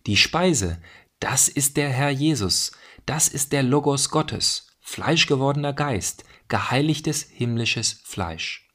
Die 0.07 0.17
Speise, 0.17 0.81
das 1.19 1.49
ist 1.49 1.77
der 1.77 1.91
Herr 1.91 2.11
Jesus, 2.11 2.73
das 3.07 3.29
ist 3.29 3.53
der 3.53 3.63
Logos 3.63 4.11
Gottes, 4.11 4.70
fleischgewordener 4.91 5.73
Geist, 5.73 6.25
geheiligtes 6.49 7.23
himmlisches 7.23 8.03
Fleisch. 8.05 8.69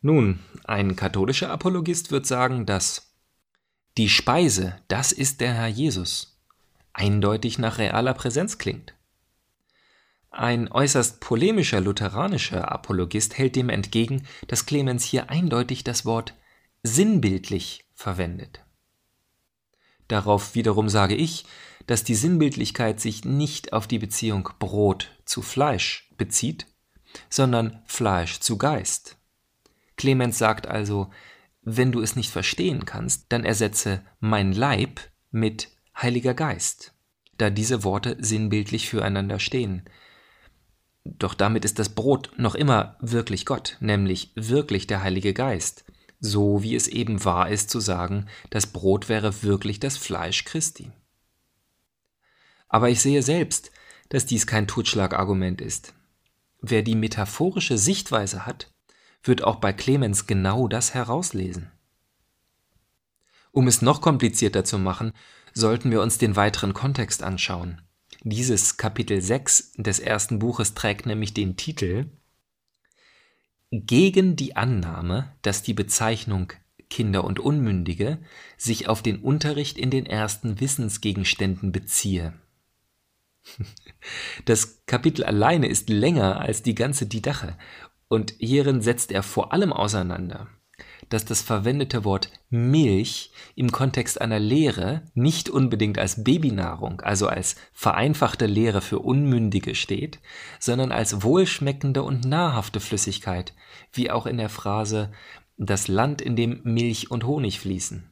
Nun, 0.00 0.40
ein 0.64 0.96
katholischer 0.96 1.48
Apologist 1.48 2.10
wird 2.10 2.26
sagen, 2.26 2.66
dass 2.66 3.14
die 3.96 4.08
Speise, 4.08 4.76
das 4.88 5.12
ist 5.12 5.40
der 5.40 5.54
Herr 5.54 5.68
Jesus, 5.68 6.42
eindeutig 6.92 7.60
nach 7.60 7.78
realer 7.78 8.14
Präsenz 8.14 8.58
klingt. 8.58 8.94
Ein 10.30 10.72
äußerst 10.72 11.20
polemischer 11.20 11.80
lutheranischer 11.80 12.72
Apologist 12.72 13.38
hält 13.38 13.54
dem 13.54 13.68
entgegen, 13.68 14.26
dass 14.48 14.66
Clemens 14.66 15.04
hier 15.04 15.30
eindeutig 15.30 15.84
das 15.84 16.04
Wort 16.04 16.34
sinnbildlich 16.82 17.84
verwendet. 17.94 18.64
Darauf 20.08 20.56
wiederum 20.56 20.88
sage 20.88 21.14
ich, 21.14 21.44
dass 21.86 22.04
die 22.04 22.14
Sinnbildlichkeit 22.14 23.00
sich 23.00 23.24
nicht 23.24 23.72
auf 23.72 23.86
die 23.86 23.98
Beziehung 23.98 24.48
Brot 24.58 25.10
zu 25.24 25.42
Fleisch 25.42 26.10
bezieht, 26.16 26.66
sondern 27.28 27.82
Fleisch 27.86 28.40
zu 28.40 28.58
Geist. 28.58 29.18
Clemens 29.96 30.38
sagt 30.38 30.66
also, 30.66 31.10
wenn 31.62 31.92
du 31.92 32.00
es 32.00 32.16
nicht 32.16 32.30
verstehen 32.30 32.84
kannst, 32.84 33.26
dann 33.28 33.44
ersetze 33.44 34.02
mein 34.20 34.52
Leib 34.52 35.00
mit 35.30 35.68
Heiliger 35.96 36.34
Geist, 36.34 36.94
da 37.38 37.50
diese 37.50 37.84
Worte 37.84 38.16
sinnbildlich 38.18 38.88
füreinander 38.88 39.38
stehen. 39.38 39.84
Doch 41.04 41.34
damit 41.34 41.64
ist 41.64 41.78
das 41.78 41.90
Brot 41.90 42.32
noch 42.36 42.54
immer 42.54 42.96
wirklich 43.00 43.46
Gott, 43.46 43.76
nämlich 43.80 44.32
wirklich 44.34 44.86
der 44.86 45.02
Heilige 45.02 45.34
Geist, 45.34 45.84
so 46.20 46.62
wie 46.62 46.74
es 46.76 46.88
eben 46.88 47.24
wahr 47.24 47.50
ist 47.50 47.70
zu 47.70 47.80
sagen, 47.80 48.26
das 48.50 48.68
Brot 48.68 49.08
wäre 49.08 49.42
wirklich 49.42 49.80
das 49.80 49.96
Fleisch 49.96 50.44
Christi. 50.44 50.90
Aber 52.72 52.88
ich 52.88 53.02
sehe 53.02 53.22
selbst, 53.22 53.70
dass 54.08 54.26
dies 54.26 54.46
kein 54.46 54.66
Totschlagargument 54.66 55.60
ist. 55.60 55.92
Wer 56.62 56.82
die 56.82 56.94
metaphorische 56.96 57.76
Sichtweise 57.76 58.46
hat, 58.46 58.72
wird 59.22 59.44
auch 59.44 59.56
bei 59.56 59.72
Clemens 59.74 60.26
genau 60.26 60.68
das 60.68 60.94
herauslesen. 60.94 61.70
Um 63.52 63.68
es 63.68 63.82
noch 63.82 64.00
komplizierter 64.00 64.64
zu 64.64 64.78
machen, 64.78 65.12
sollten 65.52 65.90
wir 65.90 66.00
uns 66.00 66.16
den 66.16 66.34
weiteren 66.34 66.72
Kontext 66.72 67.22
anschauen. 67.22 67.82
Dieses 68.22 68.78
Kapitel 68.78 69.20
6 69.20 69.74
des 69.76 69.98
ersten 69.98 70.38
Buches 70.38 70.72
trägt 70.72 71.04
nämlich 71.04 71.34
den 71.34 71.58
Titel 71.58 72.06
Gegen 73.70 74.34
die 74.34 74.56
Annahme, 74.56 75.34
dass 75.42 75.62
die 75.62 75.74
Bezeichnung 75.74 76.54
Kinder 76.88 77.24
und 77.24 77.38
Unmündige 77.38 78.18
sich 78.56 78.88
auf 78.88 79.02
den 79.02 79.18
Unterricht 79.18 79.76
in 79.76 79.90
den 79.90 80.06
ersten 80.06 80.60
Wissensgegenständen 80.60 81.70
beziehe. 81.70 82.32
Das 84.44 84.84
Kapitel 84.86 85.24
alleine 85.24 85.68
ist 85.68 85.88
länger 85.88 86.40
als 86.40 86.62
die 86.62 86.74
ganze 86.74 87.06
Didache 87.06 87.56
und 88.08 88.34
hierin 88.38 88.82
setzt 88.82 89.12
er 89.12 89.22
vor 89.22 89.52
allem 89.52 89.72
auseinander, 89.72 90.48
dass 91.08 91.24
das 91.24 91.40
verwendete 91.40 92.04
Wort 92.04 92.30
Milch 92.50 93.32
im 93.54 93.72
Kontext 93.72 94.20
einer 94.20 94.38
Lehre 94.38 95.02
nicht 95.14 95.48
unbedingt 95.48 95.98
als 95.98 96.22
Babynahrung, 96.24 97.00
also 97.00 97.26
als 97.26 97.56
vereinfachte 97.72 98.46
Lehre 98.46 98.80
für 98.80 98.98
Unmündige 98.98 99.74
steht, 99.74 100.20
sondern 100.58 100.92
als 100.92 101.22
wohlschmeckende 101.22 102.02
und 102.02 102.24
nahrhafte 102.24 102.80
Flüssigkeit, 102.80 103.54
wie 103.92 104.10
auch 104.10 104.26
in 104.26 104.36
der 104.36 104.48
Phrase 104.48 105.10
das 105.56 105.88
Land, 105.88 106.20
in 106.20 106.36
dem 106.36 106.60
Milch 106.64 107.10
und 107.10 107.24
Honig 107.24 107.60
fließen. 107.60 108.11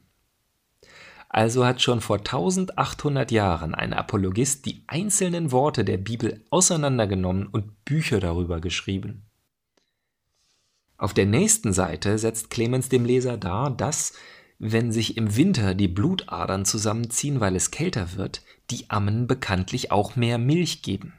Also 1.33 1.65
hat 1.65 1.81
schon 1.81 2.01
vor 2.01 2.17
1800 2.17 3.31
Jahren 3.31 3.73
ein 3.73 3.93
Apologist 3.93 4.65
die 4.65 4.83
einzelnen 4.87 5.53
Worte 5.53 5.85
der 5.85 5.95
Bibel 5.95 6.45
auseinandergenommen 6.49 7.47
und 7.47 7.85
Bücher 7.85 8.19
darüber 8.19 8.59
geschrieben. 8.59 9.23
Auf 10.97 11.13
der 11.13 11.25
nächsten 11.25 11.71
Seite 11.71 12.17
setzt 12.17 12.49
Clemens 12.49 12.89
dem 12.89 13.05
Leser 13.05 13.37
dar, 13.37 13.71
dass, 13.71 14.11
wenn 14.59 14.91
sich 14.91 15.15
im 15.15 15.37
Winter 15.37 15.73
die 15.73 15.87
Blutadern 15.87 16.65
zusammenziehen, 16.65 17.39
weil 17.39 17.55
es 17.55 17.71
kälter 17.71 18.17
wird, 18.17 18.41
die 18.69 18.89
Ammen 18.89 19.25
bekanntlich 19.25 19.89
auch 19.89 20.17
mehr 20.17 20.37
Milch 20.37 20.81
geben. 20.81 21.13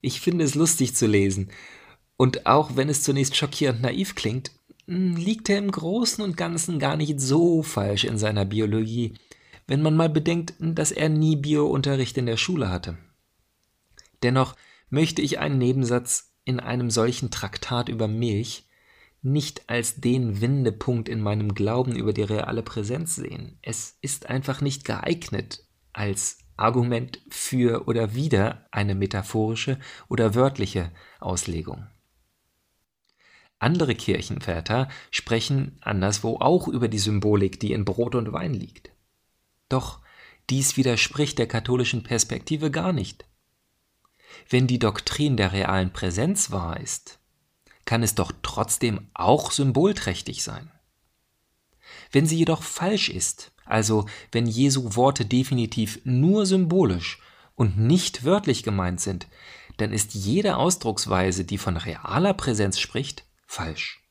Ich 0.00 0.20
finde 0.20 0.44
es 0.44 0.56
lustig 0.56 0.96
zu 0.96 1.06
lesen, 1.06 1.52
und 2.16 2.46
auch 2.46 2.74
wenn 2.74 2.88
es 2.88 3.04
zunächst 3.04 3.36
schockierend 3.36 3.82
naiv 3.82 4.16
klingt, 4.16 4.50
liegt 4.86 5.48
er 5.48 5.58
im 5.58 5.70
Großen 5.70 6.22
und 6.22 6.36
Ganzen 6.36 6.78
gar 6.78 6.96
nicht 6.96 7.20
so 7.20 7.62
falsch 7.62 8.04
in 8.04 8.18
seiner 8.18 8.44
Biologie, 8.44 9.14
wenn 9.66 9.82
man 9.82 9.96
mal 9.96 10.08
bedenkt, 10.08 10.54
dass 10.58 10.92
er 10.92 11.08
nie 11.08 11.36
Biounterricht 11.36 12.18
in 12.18 12.26
der 12.26 12.36
Schule 12.36 12.68
hatte. 12.70 12.98
Dennoch 14.22 14.56
möchte 14.90 15.22
ich 15.22 15.38
einen 15.38 15.58
Nebensatz 15.58 16.34
in 16.44 16.60
einem 16.60 16.90
solchen 16.90 17.30
Traktat 17.30 17.88
über 17.88 18.08
Milch 18.08 18.66
nicht 19.22 19.68
als 19.68 20.00
den 20.00 20.40
Wendepunkt 20.40 21.08
in 21.08 21.20
meinem 21.20 21.54
Glauben 21.54 21.94
über 21.94 22.12
die 22.12 22.22
reale 22.22 22.62
Präsenz 22.62 23.14
sehen. 23.14 23.58
Es 23.62 23.96
ist 24.00 24.28
einfach 24.28 24.60
nicht 24.60 24.84
geeignet 24.84 25.64
als 25.92 26.38
Argument 26.56 27.20
für 27.28 27.86
oder 27.86 28.14
wider 28.14 28.66
eine 28.72 28.94
metaphorische 28.94 29.78
oder 30.08 30.34
wörtliche 30.34 30.90
Auslegung. 31.20 31.86
Andere 33.62 33.94
Kirchenväter 33.94 34.88
sprechen 35.12 35.78
anderswo 35.82 36.38
auch 36.40 36.66
über 36.66 36.88
die 36.88 36.98
Symbolik, 36.98 37.60
die 37.60 37.72
in 37.72 37.84
Brot 37.84 38.16
und 38.16 38.32
Wein 38.32 38.54
liegt. 38.54 38.90
Doch 39.68 40.00
dies 40.50 40.76
widerspricht 40.76 41.38
der 41.38 41.46
katholischen 41.46 42.02
Perspektive 42.02 42.72
gar 42.72 42.92
nicht. 42.92 43.24
Wenn 44.50 44.66
die 44.66 44.80
Doktrin 44.80 45.36
der 45.36 45.52
realen 45.52 45.92
Präsenz 45.92 46.50
wahr 46.50 46.80
ist, 46.80 47.20
kann 47.84 48.02
es 48.02 48.16
doch 48.16 48.32
trotzdem 48.42 49.08
auch 49.14 49.52
symbolträchtig 49.52 50.42
sein. 50.42 50.68
Wenn 52.10 52.26
sie 52.26 52.38
jedoch 52.38 52.64
falsch 52.64 53.10
ist, 53.10 53.52
also 53.64 54.06
wenn 54.32 54.46
Jesu 54.46 54.96
Worte 54.96 55.24
definitiv 55.24 56.00
nur 56.02 56.46
symbolisch 56.46 57.20
und 57.54 57.78
nicht 57.78 58.24
wörtlich 58.24 58.64
gemeint 58.64 59.00
sind, 59.00 59.28
dann 59.76 59.92
ist 59.92 60.14
jede 60.14 60.56
Ausdrucksweise, 60.56 61.44
die 61.44 61.58
von 61.58 61.76
realer 61.76 62.34
Präsenz 62.34 62.80
spricht, 62.80 63.24
falsch. 63.52 64.02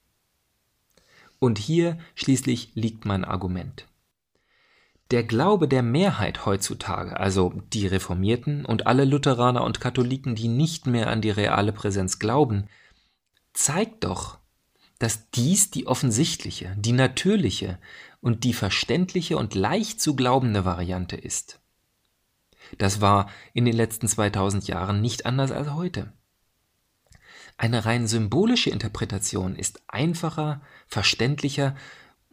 Und 1.40 1.58
hier 1.58 1.98
schließlich 2.14 2.72
liegt 2.76 3.06
mein 3.06 3.26
Argument. 3.26 3.88
Der 5.10 5.24
Glaube 5.24 5.68
der 5.68 5.82
Mehrheit 5.82 6.46
heutzutage, 6.46 7.20
also 7.20 7.54
die 7.74 7.88
Reformierten 7.88 8.66
und 8.66 8.88
alle 8.88 9.04
Lutheraner 9.04 9.64
und 9.64 9.82
Katholiken, 9.82 10.36
die 10.36 10.48
nicht 10.48 10.86
mehr 10.86 11.10
an 11.10 11.22
die 11.22 11.32
reale 11.32 11.74
Präsenz 11.74 12.20
glauben, 12.20 12.68
zeigt 13.54 14.04
doch, 14.04 14.38
dass 15.00 15.32
dies 15.32 15.72
die 15.72 15.88
offensichtliche, 15.88 16.76
die 16.78 16.94
natürliche 16.94 17.80
und 18.22 18.44
die 18.44 18.54
verständliche 18.54 19.38
und 19.38 19.56
leicht 19.56 20.00
zu 20.00 20.16
glaubende 20.16 20.64
Variante 20.64 21.18
ist. 21.18 21.60
Das 22.78 23.02
war 23.02 23.30
in 23.54 23.66
den 23.66 23.76
letzten 23.76 24.08
2000 24.08 24.68
Jahren 24.68 25.02
nicht 25.02 25.26
anders 25.26 25.52
als 25.52 25.74
heute. 25.74 26.14
Eine 27.58 27.86
rein 27.86 28.08
symbolische 28.08 28.70
Interpretation 28.70 29.56
ist 29.56 29.82
einfacher, 29.88 30.62
verständlicher 30.88 31.76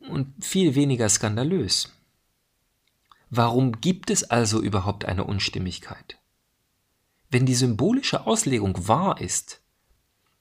und 0.09 0.45
viel 0.45 0.75
weniger 0.75 1.09
skandalös. 1.09 1.93
Warum 3.31 3.81
gibt 3.81 4.11
es 4.11 4.25
also 4.25 4.63
überhaupt 4.63 5.05
eine 5.05 5.25
Unstimmigkeit? 5.25 6.19
Wenn 7.31 7.45
die 7.45 7.55
symbolische 7.55 8.27
Auslegung 8.27 8.89
wahr 8.89 9.21
ist, 9.21 9.61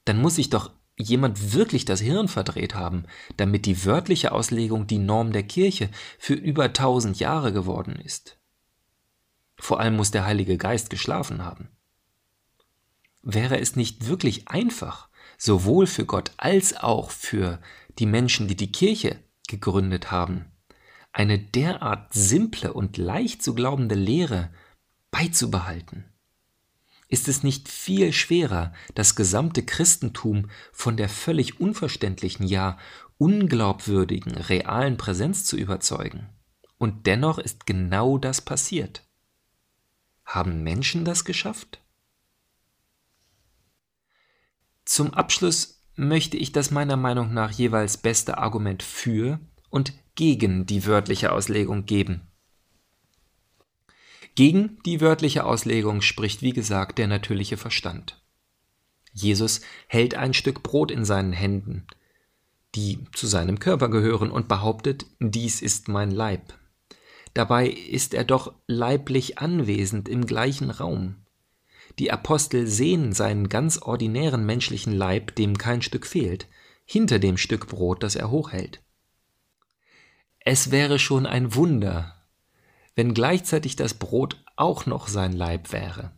dann 0.05 0.21
muss 0.21 0.35
sich 0.35 0.49
doch 0.49 0.71
jemand 0.97 1.53
wirklich 1.53 1.85
das 1.85 1.99
Hirn 1.99 2.27
verdreht 2.27 2.75
haben, 2.75 3.05
damit 3.35 3.65
die 3.65 3.85
wörtliche 3.85 4.31
Auslegung 4.31 4.87
die 4.87 4.97
Norm 4.97 5.31
der 5.33 5.43
Kirche 5.43 5.89
für 6.17 6.33
über 6.33 6.73
tausend 6.73 7.19
Jahre 7.19 7.51
geworden 7.51 7.97
ist. 7.97 8.37
Vor 9.57 9.79
allem 9.79 9.95
muss 9.95 10.11
der 10.11 10.25
Heilige 10.25 10.57
Geist 10.57 10.89
geschlafen 10.89 11.43
haben. 11.43 11.69
Wäre 13.29 13.59
es 13.59 13.75
nicht 13.75 14.07
wirklich 14.07 14.47
einfach, 14.47 15.09
sowohl 15.37 15.85
für 15.85 16.05
Gott 16.05 16.31
als 16.37 16.77
auch 16.77 17.11
für 17.11 17.59
die 17.99 18.05
Menschen, 18.05 18.47
die 18.47 18.55
die 18.55 18.71
Kirche 18.71 19.19
gegründet 19.49 20.11
haben, 20.11 20.45
eine 21.11 21.37
derart 21.37 22.13
simple 22.13 22.71
und 22.71 22.95
leicht 22.95 23.43
zu 23.43 23.53
glaubende 23.53 23.95
Lehre 23.95 24.49
beizubehalten? 25.11 26.05
Ist 27.09 27.27
es 27.27 27.43
nicht 27.43 27.67
viel 27.67 28.13
schwerer, 28.13 28.71
das 28.95 29.17
gesamte 29.17 29.61
Christentum 29.61 30.49
von 30.71 30.95
der 30.95 31.09
völlig 31.09 31.59
unverständlichen, 31.59 32.47
ja 32.47 32.77
unglaubwürdigen, 33.17 34.37
realen 34.37 34.95
Präsenz 34.95 35.43
zu 35.43 35.57
überzeugen? 35.57 36.29
Und 36.77 37.07
dennoch 37.07 37.39
ist 37.39 37.65
genau 37.65 38.17
das 38.17 38.39
passiert. 38.39 39.05
Haben 40.23 40.63
Menschen 40.63 41.03
das 41.03 41.25
geschafft? 41.25 41.81
Zum 44.87 45.13
Abschluss 45.13 45.83
möchte 45.97 46.37
ich 46.37 46.53
das 46.53 46.71
meiner 46.71 46.95
Meinung 46.95 47.33
nach 47.33 47.51
jeweils 47.51 47.97
beste 47.97 48.37
Argument 48.37 48.81
für 48.81 49.37
und 49.69 49.91
gegen 50.15 50.65
die 50.65 50.85
wörtliche 50.85 51.33
Auslegung 51.33 51.85
geben. 51.85 52.21
Gegen 54.35 54.79
die 54.85 55.01
wörtliche 55.01 55.43
Auslegung 55.43 56.01
spricht 56.01 56.41
wie 56.41 56.53
gesagt 56.53 56.99
der 56.99 57.07
natürliche 57.07 57.57
Verstand. 57.57 58.23
Jesus 59.11 59.59
hält 59.87 60.15
ein 60.15 60.33
Stück 60.33 60.63
Brot 60.63 60.89
in 60.89 61.03
seinen 61.03 61.33
Händen, 61.33 61.85
die 62.73 62.99
zu 63.13 63.27
seinem 63.27 63.59
Körper 63.59 63.89
gehören, 63.89 64.31
und 64.31 64.47
behauptet, 64.47 65.05
dies 65.19 65.61
ist 65.61 65.89
mein 65.89 66.11
Leib. 66.11 66.53
Dabei 67.33 67.67
ist 67.67 68.13
er 68.13 68.23
doch 68.23 68.53
leiblich 68.67 69.37
anwesend 69.37 70.07
im 70.07 70.25
gleichen 70.25 70.71
Raum. 70.71 71.26
Die 71.99 72.11
Apostel 72.11 72.67
sehen 72.67 73.13
seinen 73.13 73.49
ganz 73.49 73.79
ordinären 73.81 74.45
menschlichen 74.45 74.93
Leib, 74.93 75.35
dem 75.35 75.57
kein 75.57 75.81
Stück 75.81 76.05
fehlt, 76.05 76.47
hinter 76.85 77.19
dem 77.19 77.37
Stück 77.37 77.67
Brot, 77.67 78.03
das 78.03 78.15
er 78.15 78.29
hochhält. 78.29 78.81
Es 80.39 80.71
wäre 80.71 80.99
schon 80.99 81.25
ein 81.25 81.55
Wunder, 81.55 82.15
wenn 82.95 83.13
gleichzeitig 83.13 83.75
das 83.75 83.93
Brot 83.93 84.43
auch 84.55 84.85
noch 84.85 85.07
sein 85.07 85.33
Leib 85.33 85.71
wäre. 85.71 86.11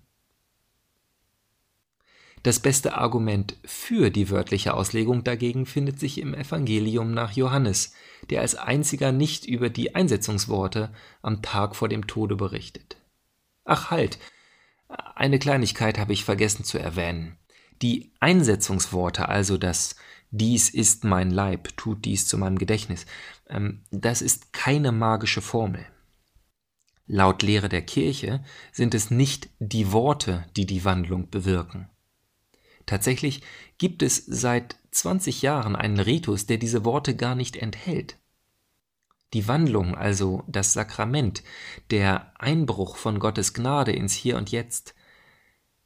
Das 2.44 2.60
beste 2.60 2.94
Argument 2.94 3.58
für 3.65 4.12
die 4.12 4.30
wörtliche 4.30 4.74
Auslegung 4.74 5.26
dagegen 5.26 5.65
findet 5.65 6.00
sich 6.00 6.20
im 6.20 6.34
Evangelium 6.34 7.13
nach 7.13 7.34
Johannes, 7.34 7.94
der 8.30 8.42
als 8.42 8.56
einziger 8.56 9.12
nicht 9.12 9.46
über 9.46 9.70
die 9.70 9.94
Einsetzungsworte 9.94 10.94
am 11.22 11.42
Tag 11.42 11.76
vor 11.76 11.89
dem 11.89 12.08
Tode 12.08 12.38
berichtet. 12.38 12.96
Ach 13.65 13.92
halt, 13.92 14.20
eine 14.89 15.39
Kleinigkeit 15.39 15.97
habe 15.97 16.13
ich 16.13 16.25
vergessen 16.25 16.63
zu 16.63 16.78
erwähnen. 16.78 17.38
Die 17.82 18.12
Einsetzungsworte, 18.19 19.30
also 19.30 19.58
das 19.58 19.95
Dies 20.32 20.69
ist 20.69 21.04
mein 21.04 21.32
Leib, 21.32 21.75
tut 21.75 22.06
dies 22.06 22.28
zu 22.28 22.38
meinem 22.38 22.60
Gedächtnis, 22.60 23.06
ähm, 23.49 23.82
das 23.89 24.21
ist 24.21 24.54
keine 24.54 24.91
magische 24.91 25.41
Formel. 25.41 25.86
Laut 27.08 27.41
Lehre 27.41 27.69
der 27.69 27.82
Kirche 27.82 28.43
sind 28.71 28.93
es 28.93 29.10
nicht 29.10 29.49
die 29.58 29.91
Worte, 29.91 30.45
die 30.56 30.67
die 30.67 30.86
Wandlung 30.86 31.32
bewirken. 31.32 31.89
Tatsächlich 32.86 33.41
gibt 33.80 34.04
es 34.04 34.23
seit 34.28 34.78
20 34.91 35.41
Jahren 35.41 35.75
einen 35.75 35.99
Ritus, 35.99 36.45
der 36.45 36.58
diese 36.58 36.86
Worte 36.86 37.15
gar 37.15 37.34
nicht 37.34 37.56
enthält. 37.56 38.17
Die 39.34 39.48
Wandlung, 39.48 39.96
also 39.96 40.44
das 40.48 40.74
Sakrament, 40.74 41.44
der 41.92 42.34
Einbruch 42.39 42.98
von 42.98 43.20
Gottes 43.20 43.54
Gnade 43.54 43.92
ins 43.92 44.13
Hier 44.13 44.38
und 44.38 44.52
Jetzt, 44.52 44.96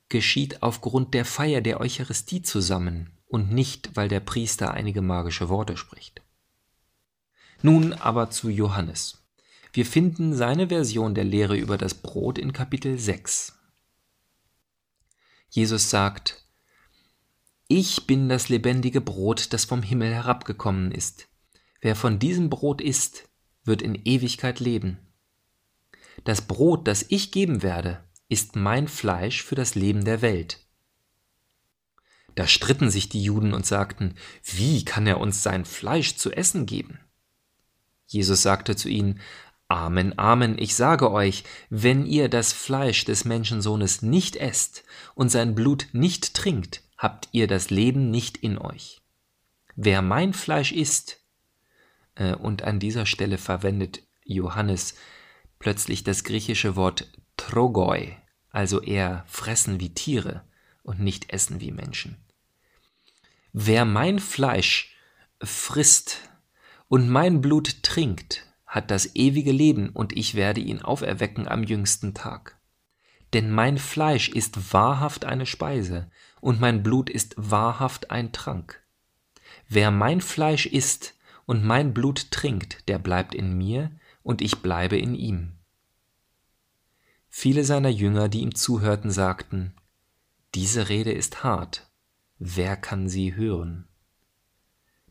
geschieht 0.08 0.64
aufgrund 0.64 1.14
der 1.14 1.26
Feier 1.26 1.62
der 1.62 1.82
Eucharistie 1.82 2.42
zusammen 2.42 3.12
und 3.28 3.52
nicht, 3.52 3.96
weil 3.96 4.08
der 4.08 4.22
Priester 4.22 4.72
einige 4.72 5.02
magische 5.02 5.50
Worte 5.50 5.76
spricht. 5.76 6.22
Nun 7.62 7.94
aber 7.94 8.30
zu 8.30 8.50
Johannes. 8.50 9.26
Wir 9.74 9.86
finden 9.86 10.36
seine 10.36 10.68
Version 10.68 11.16
der 11.16 11.24
Lehre 11.24 11.58
über 11.58 11.78
das 11.78 11.96
Brot 11.96 12.38
in 12.38 12.54
Kapitel 12.54 13.00
6. 13.00 13.58
Jesus 15.50 15.90
sagt, 15.90 16.46
ich 17.68 18.06
bin 18.06 18.30
das 18.30 18.50
lebendige 18.50 19.02
Brot, 19.02 19.52
das 19.52 19.66
vom 19.66 19.82
Himmel 19.82 20.14
herabgekommen 20.14 20.92
ist. 20.92 21.28
Wer 21.82 21.96
von 21.96 22.20
diesem 22.20 22.50
Brot 22.50 22.82
isst, 22.82 23.30
wird 23.64 23.82
in 23.82 23.96
Ewigkeit 24.06 24.60
leben. 24.60 24.98
Das 26.24 26.42
Brot, 26.42 26.88
das 26.88 27.06
ich 27.10 27.32
geben 27.32 27.64
werde, 27.64 28.04
ist 28.30 28.56
mein 28.56 28.88
Fleisch 28.88 29.44
für 29.44 29.56
das 29.56 29.76
Leben 29.76 30.06
der 30.06 30.22
Welt. 30.22 30.60
Da 32.36 32.48
stritten 32.48 32.90
sich 32.90 33.10
die 33.10 33.24
Juden 33.24 33.54
und 33.54 33.66
sagten, 33.66 34.16
wie 34.44 34.86
kann 34.86 35.06
er 35.06 35.20
uns 35.20 35.44
sein 35.44 35.66
Fleisch 35.66 36.16
zu 36.16 36.32
essen 36.32 36.66
geben? 36.66 37.00
Jesus 38.08 38.42
sagte 38.42 38.76
zu 38.76 38.90
ihnen, 38.90 39.20
Amen, 39.68 40.18
Amen, 40.20 40.58
ich 40.60 40.76
sage 40.76 41.12
euch, 41.12 41.44
wenn 41.70 42.06
ihr 42.06 42.30
das 42.30 42.54
Fleisch 42.54 43.06
des 43.06 43.26
Menschensohnes 43.26 44.02
nicht 44.02 44.36
esst 44.36 44.84
und 45.16 45.30
sein 45.30 45.56
Blut 45.56 45.88
nicht 45.94 46.36
trinkt, 46.36 46.84
habt 46.98 47.30
ihr 47.32 47.48
das 47.48 47.70
Leben 47.70 48.12
nicht 48.12 48.38
in 48.38 48.58
euch. 48.58 49.02
Wer 49.76 50.02
mein 50.02 50.34
Fleisch 50.34 50.72
isst, 50.72 51.23
und 52.40 52.64
an 52.64 52.80
dieser 52.80 53.06
Stelle 53.06 53.38
verwendet 53.38 54.04
Johannes 54.24 54.96
plötzlich 55.60 56.04
das 56.04 56.24
griechische 56.24 56.76
Wort 56.76 57.12
trogoi, 57.38 58.16
also 58.50 58.82
eher 58.82 59.24
fressen 59.28 59.80
wie 59.80 59.94
Tiere 59.94 60.44
und 60.84 61.00
nicht 61.00 61.32
essen 61.32 61.60
wie 61.62 61.72
Menschen. 61.72 62.18
Wer 63.52 63.86
mein 63.86 64.20
Fleisch 64.20 64.96
frisst 65.42 66.30
und 66.88 67.10
mein 67.10 67.42
Blut 67.42 67.84
trinkt, 67.84 68.46
hat 68.66 68.92
das 68.92 69.16
ewige 69.16 69.52
Leben 69.52 69.90
und 69.90 70.14
ich 70.14 70.36
werde 70.36 70.62
ihn 70.62 70.82
auferwecken 70.82 71.48
am 71.48 71.64
jüngsten 71.64 72.14
Tag. 72.14 72.60
Denn 73.34 73.52
mein 73.52 73.78
Fleisch 73.78 74.30
ist 74.30 74.74
wahrhaft 74.74 75.26
eine 75.26 75.46
Speise 75.46 76.10
und 76.42 76.60
mein 76.60 76.84
Blut 76.84 77.10
ist 77.10 77.34
wahrhaft 77.38 78.12
ein 78.12 78.32
Trank. 78.32 78.84
Wer 79.68 79.92
mein 79.92 80.22
Fleisch 80.22 80.66
isst 80.66 81.16
und 81.46 81.64
mein 81.64 81.94
Blut 81.94 82.32
trinkt, 82.32 82.88
der 82.88 83.00
bleibt 83.00 83.36
in 83.36 83.58
mir 83.58 83.92
und 84.24 84.42
ich 84.42 84.62
bleibe 84.62 84.98
in 84.98 85.16
ihm. 85.16 85.54
Viele 87.30 87.66
seiner 87.66 87.90
Jünger, 87.90 88.30
die 88.30 88.42
ihm 88.42 88.56
zuhörten, 88.56 89.12
sagten, 89.12 89.74
diese 90.56 90.90
Rede 90.90 91.12
ist 91.12 91.44
hart, 91.44 91.90
wer 92.38 92.78
kann 92.78 93.10
sie 93.10 93.36
hören? 93.36 93.88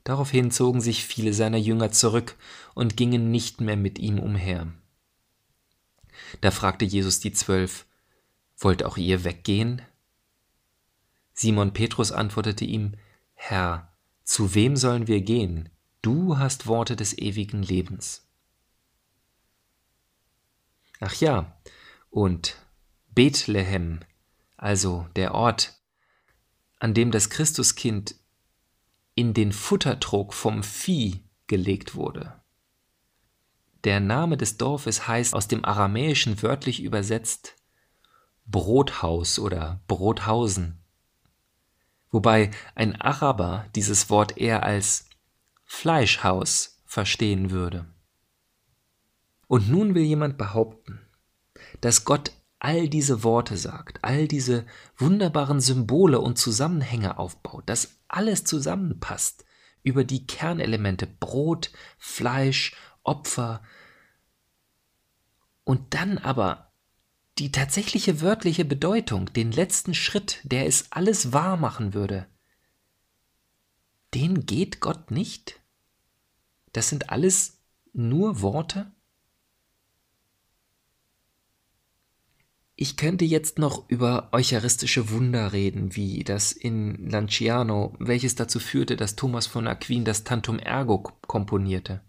Daraufhin 0.04 0.50
zogen 0.50 0.80
sich 0.80 1.04
viele 1.04 1.32
seiner 1.32 1.58
Jünger 1.58 1.90
zurück 1.92 2.36
und 2.74 2.96
gingen 2.96 3.30
nicht 3.30 3.60
mehr 3.60 3.76
mit 3.76 3.98
ihm 3.98 4.18
umher. 4.18 4.72
Da 6.40 6.50
fragte 6.50 6.84
Jesus 6.84 7.20
die 7.20 7.32
Zwölf, 7.32 7.86
Wollt 8.58 8.84
auch 8.84 8.96
ihr 8.96 9.24
weggehen? 9.24 9.82
Simon 11.34 11.72
Petrus 11.72 12.12
antwortete 12.12 12.64
ihm, 12.64 12.94
Herr, 13.34 13.92
zu 14.22 14.54
wem 14.54 14.76
sollen 14.76 15.08
wir 15.08 15.20
gehen? 15.20 15.68
Du 16.02 16.36
hast 16.36 16.66
Worte 16.66 16.96
des 16.96 17.16
ewigen 17.16 17.62
Lebens. 17.62 18.28
Ach 20.98 21.14
ja, 21.14 21.56
und 22.10 22.56
Bethlehem, 23.08 24.00
also 24.56 25.06
der 25.14 25.32
Ort, 25.32 25.80
an 26.80 26.92
dem 26.92 27.12
das 27.12 27.30
Christuskind 27.30 28.16
in 29.14 29.32
den 29.32 29.52
Futtertrog 29.52 30.34
vom 30.34 30.64
Vieh 30.64 31.22
gelegt 31.46 31.94
wurde. 31.94 32.40
Der 33.84 34.00
Name 34.00 34.36
des 34.36 34.56
Dorfes 34.56 35.06
heißt 35.06 35.34
aus 35.34 35.46
dem 35.46 35.64
Aramäischen 35.64 36.42
wörtlich 36.42 36.82
übersetzt 36.82 37.54
Brothaus 38.46 39.38
oder 39.38 39.80
Brothausen, 39.86 40.80
wobei 42.10 42.50
ein 42.74 43.00
Araber 43.00 43.66
dieses 43.76 44.10
Wort 44.10 44.36
eher 44.36 44.64
als 44.64 45.08
Fleischhaus 45.74 46.80
verstehen 46.84 47.50
würde. 47.50 47.86
Und 49.48 49.68
nun 49.68 49.96
will 49.96 50.04
jemand 50.04 50.38
behaupten, 50.38 51.00
dass 51.80 52.04
Gott 52.04 52.30
all 52.60 52.88
diese 52.88 53.24
Worte 53.24 53.56
sagt, 53.56 53.98
all 54.04 54.28
diese 54.28 54.64
wunderbaren 54.96 55.60
Symbole 55.60 56.20
und 56.20 56.38
Zusammenhänge 56.38 57.18
aufbaut, 57.18 57.64
dass 57.66 57.98
alles 58.06 58.44
zusammenpasst 58.44 59.44
über 59.82 60.04
die 60.04 60.24
Kernelemente 60.24 61.08
Brot, 61.08 61.72
Fleisch, 61.98 62.76
Opfer 63.02 63.60
und 65.64 65.94
dann 65.94 66.18
aber 66.18 66.70
die 67.38 67.50
tatsächliche 67.50 68.20
wörtliche 68.20 68.64
Bedeutung, 68.64 69.32
den 69.32 69.50
letzten 69.50 69.94
Schritt, 69.94 70.38
der 70.44 70.66
es 70.66 70.92
alles 70.92 71.32
wahr 71.32 71.56
machen 71.56 71.92
würde, 71.92 72.28
den 74.14 74.46
geht 74.46 74.78
Gott 74.78 75.10
nicht? 75.10 75.61
Das 76.72 76.88
sind 76.88 77.10
alles 77.10 77.58
nur 77.92 78.40
Worte? 78.40 78.90
Ich 82.74 82.96
könnte 82.96 83.24
jetzt 83.24 83.58
noch 83.58 83.88
über 83.88 84.30
eucharistische 84.32 85.10
Wunder 85.10 85.52
reden, 85.52 85.94
wie 85.94 86.24
das 86.24 86.52
in 86.52 87.08
Lanciano, 87.08 87.94
welches 87.98 88.34
dazu 88.34 88.58
führte, 88.58 88.96
dass 88.96 89.14
Thomas 89.14 89.46
von 89.46 89.68
Aquin 89.68 90.04
das 90.04 90.24
Tantum 90.24 90.58
Ergo 90.58 90.98
komponierte 91.26 92.00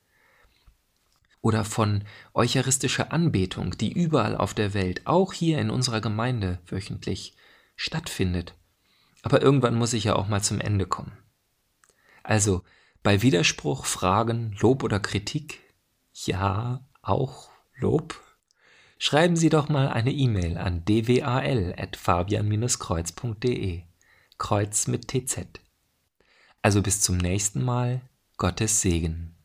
oder 1.44 1.66
von 1.66 2.06
eucharistischer 2.34 3.12
Anbetung, 3.12 3.78
die 3.78 3.92
überall 3.92 4.36
auf 4.36 4.54
der 4.54 4.74
Welt, 4.74 5.02
auch 5.06 5.34
hier 5.34 5.60
in 5.60 5.70
unserer 5.70 6.00
Gemeinde 6.00 6.60
wöchentlich 6.66 7.36
stattfindet. 7.76 8.56
Aber 9.24 9.42
irgendwann 9.42 9.76
muss 9.76 9.94
ich 9.94 10.06
ja 10.06 10.16
auch 10.16 10.30
mal 10.30 10.42
zum 10.42 10.62
Ende 10.62 10.88
kommen. 10.88 11.12
Also 12.24 12.64
bei 13.04 13.22
Widerspruch, 13.22 13.86
Fragen, 13.86 14.56
Lob 14.60 14.84
oder 14.84 15.00
Kritik, 15.00 15.62
ja, 16.14 16.84
auch 17.02 17.50
Lob, 17.76 18.22
schreiben 18.98 19.36
Sie 19.36 19.50
doch 19.50 19.68
mal 19.68 19.90
eine 19.90 20.12
E-Mail 20.12 20.58
an 20.58 20.86
dwal.fabian-kreuz.de. 20.86 23.82
Kreuz 24.38 24.88
mit 24.88 25.10
TZ. 25.10 25.48
Also 26.62 26.82
bis 26.82 27.02
zum 27.02 27.18
nächsten 27.18 27.62
Mal, 27.64 28.00
Gottes 28.38 28.80
Segen. 28.82 29.36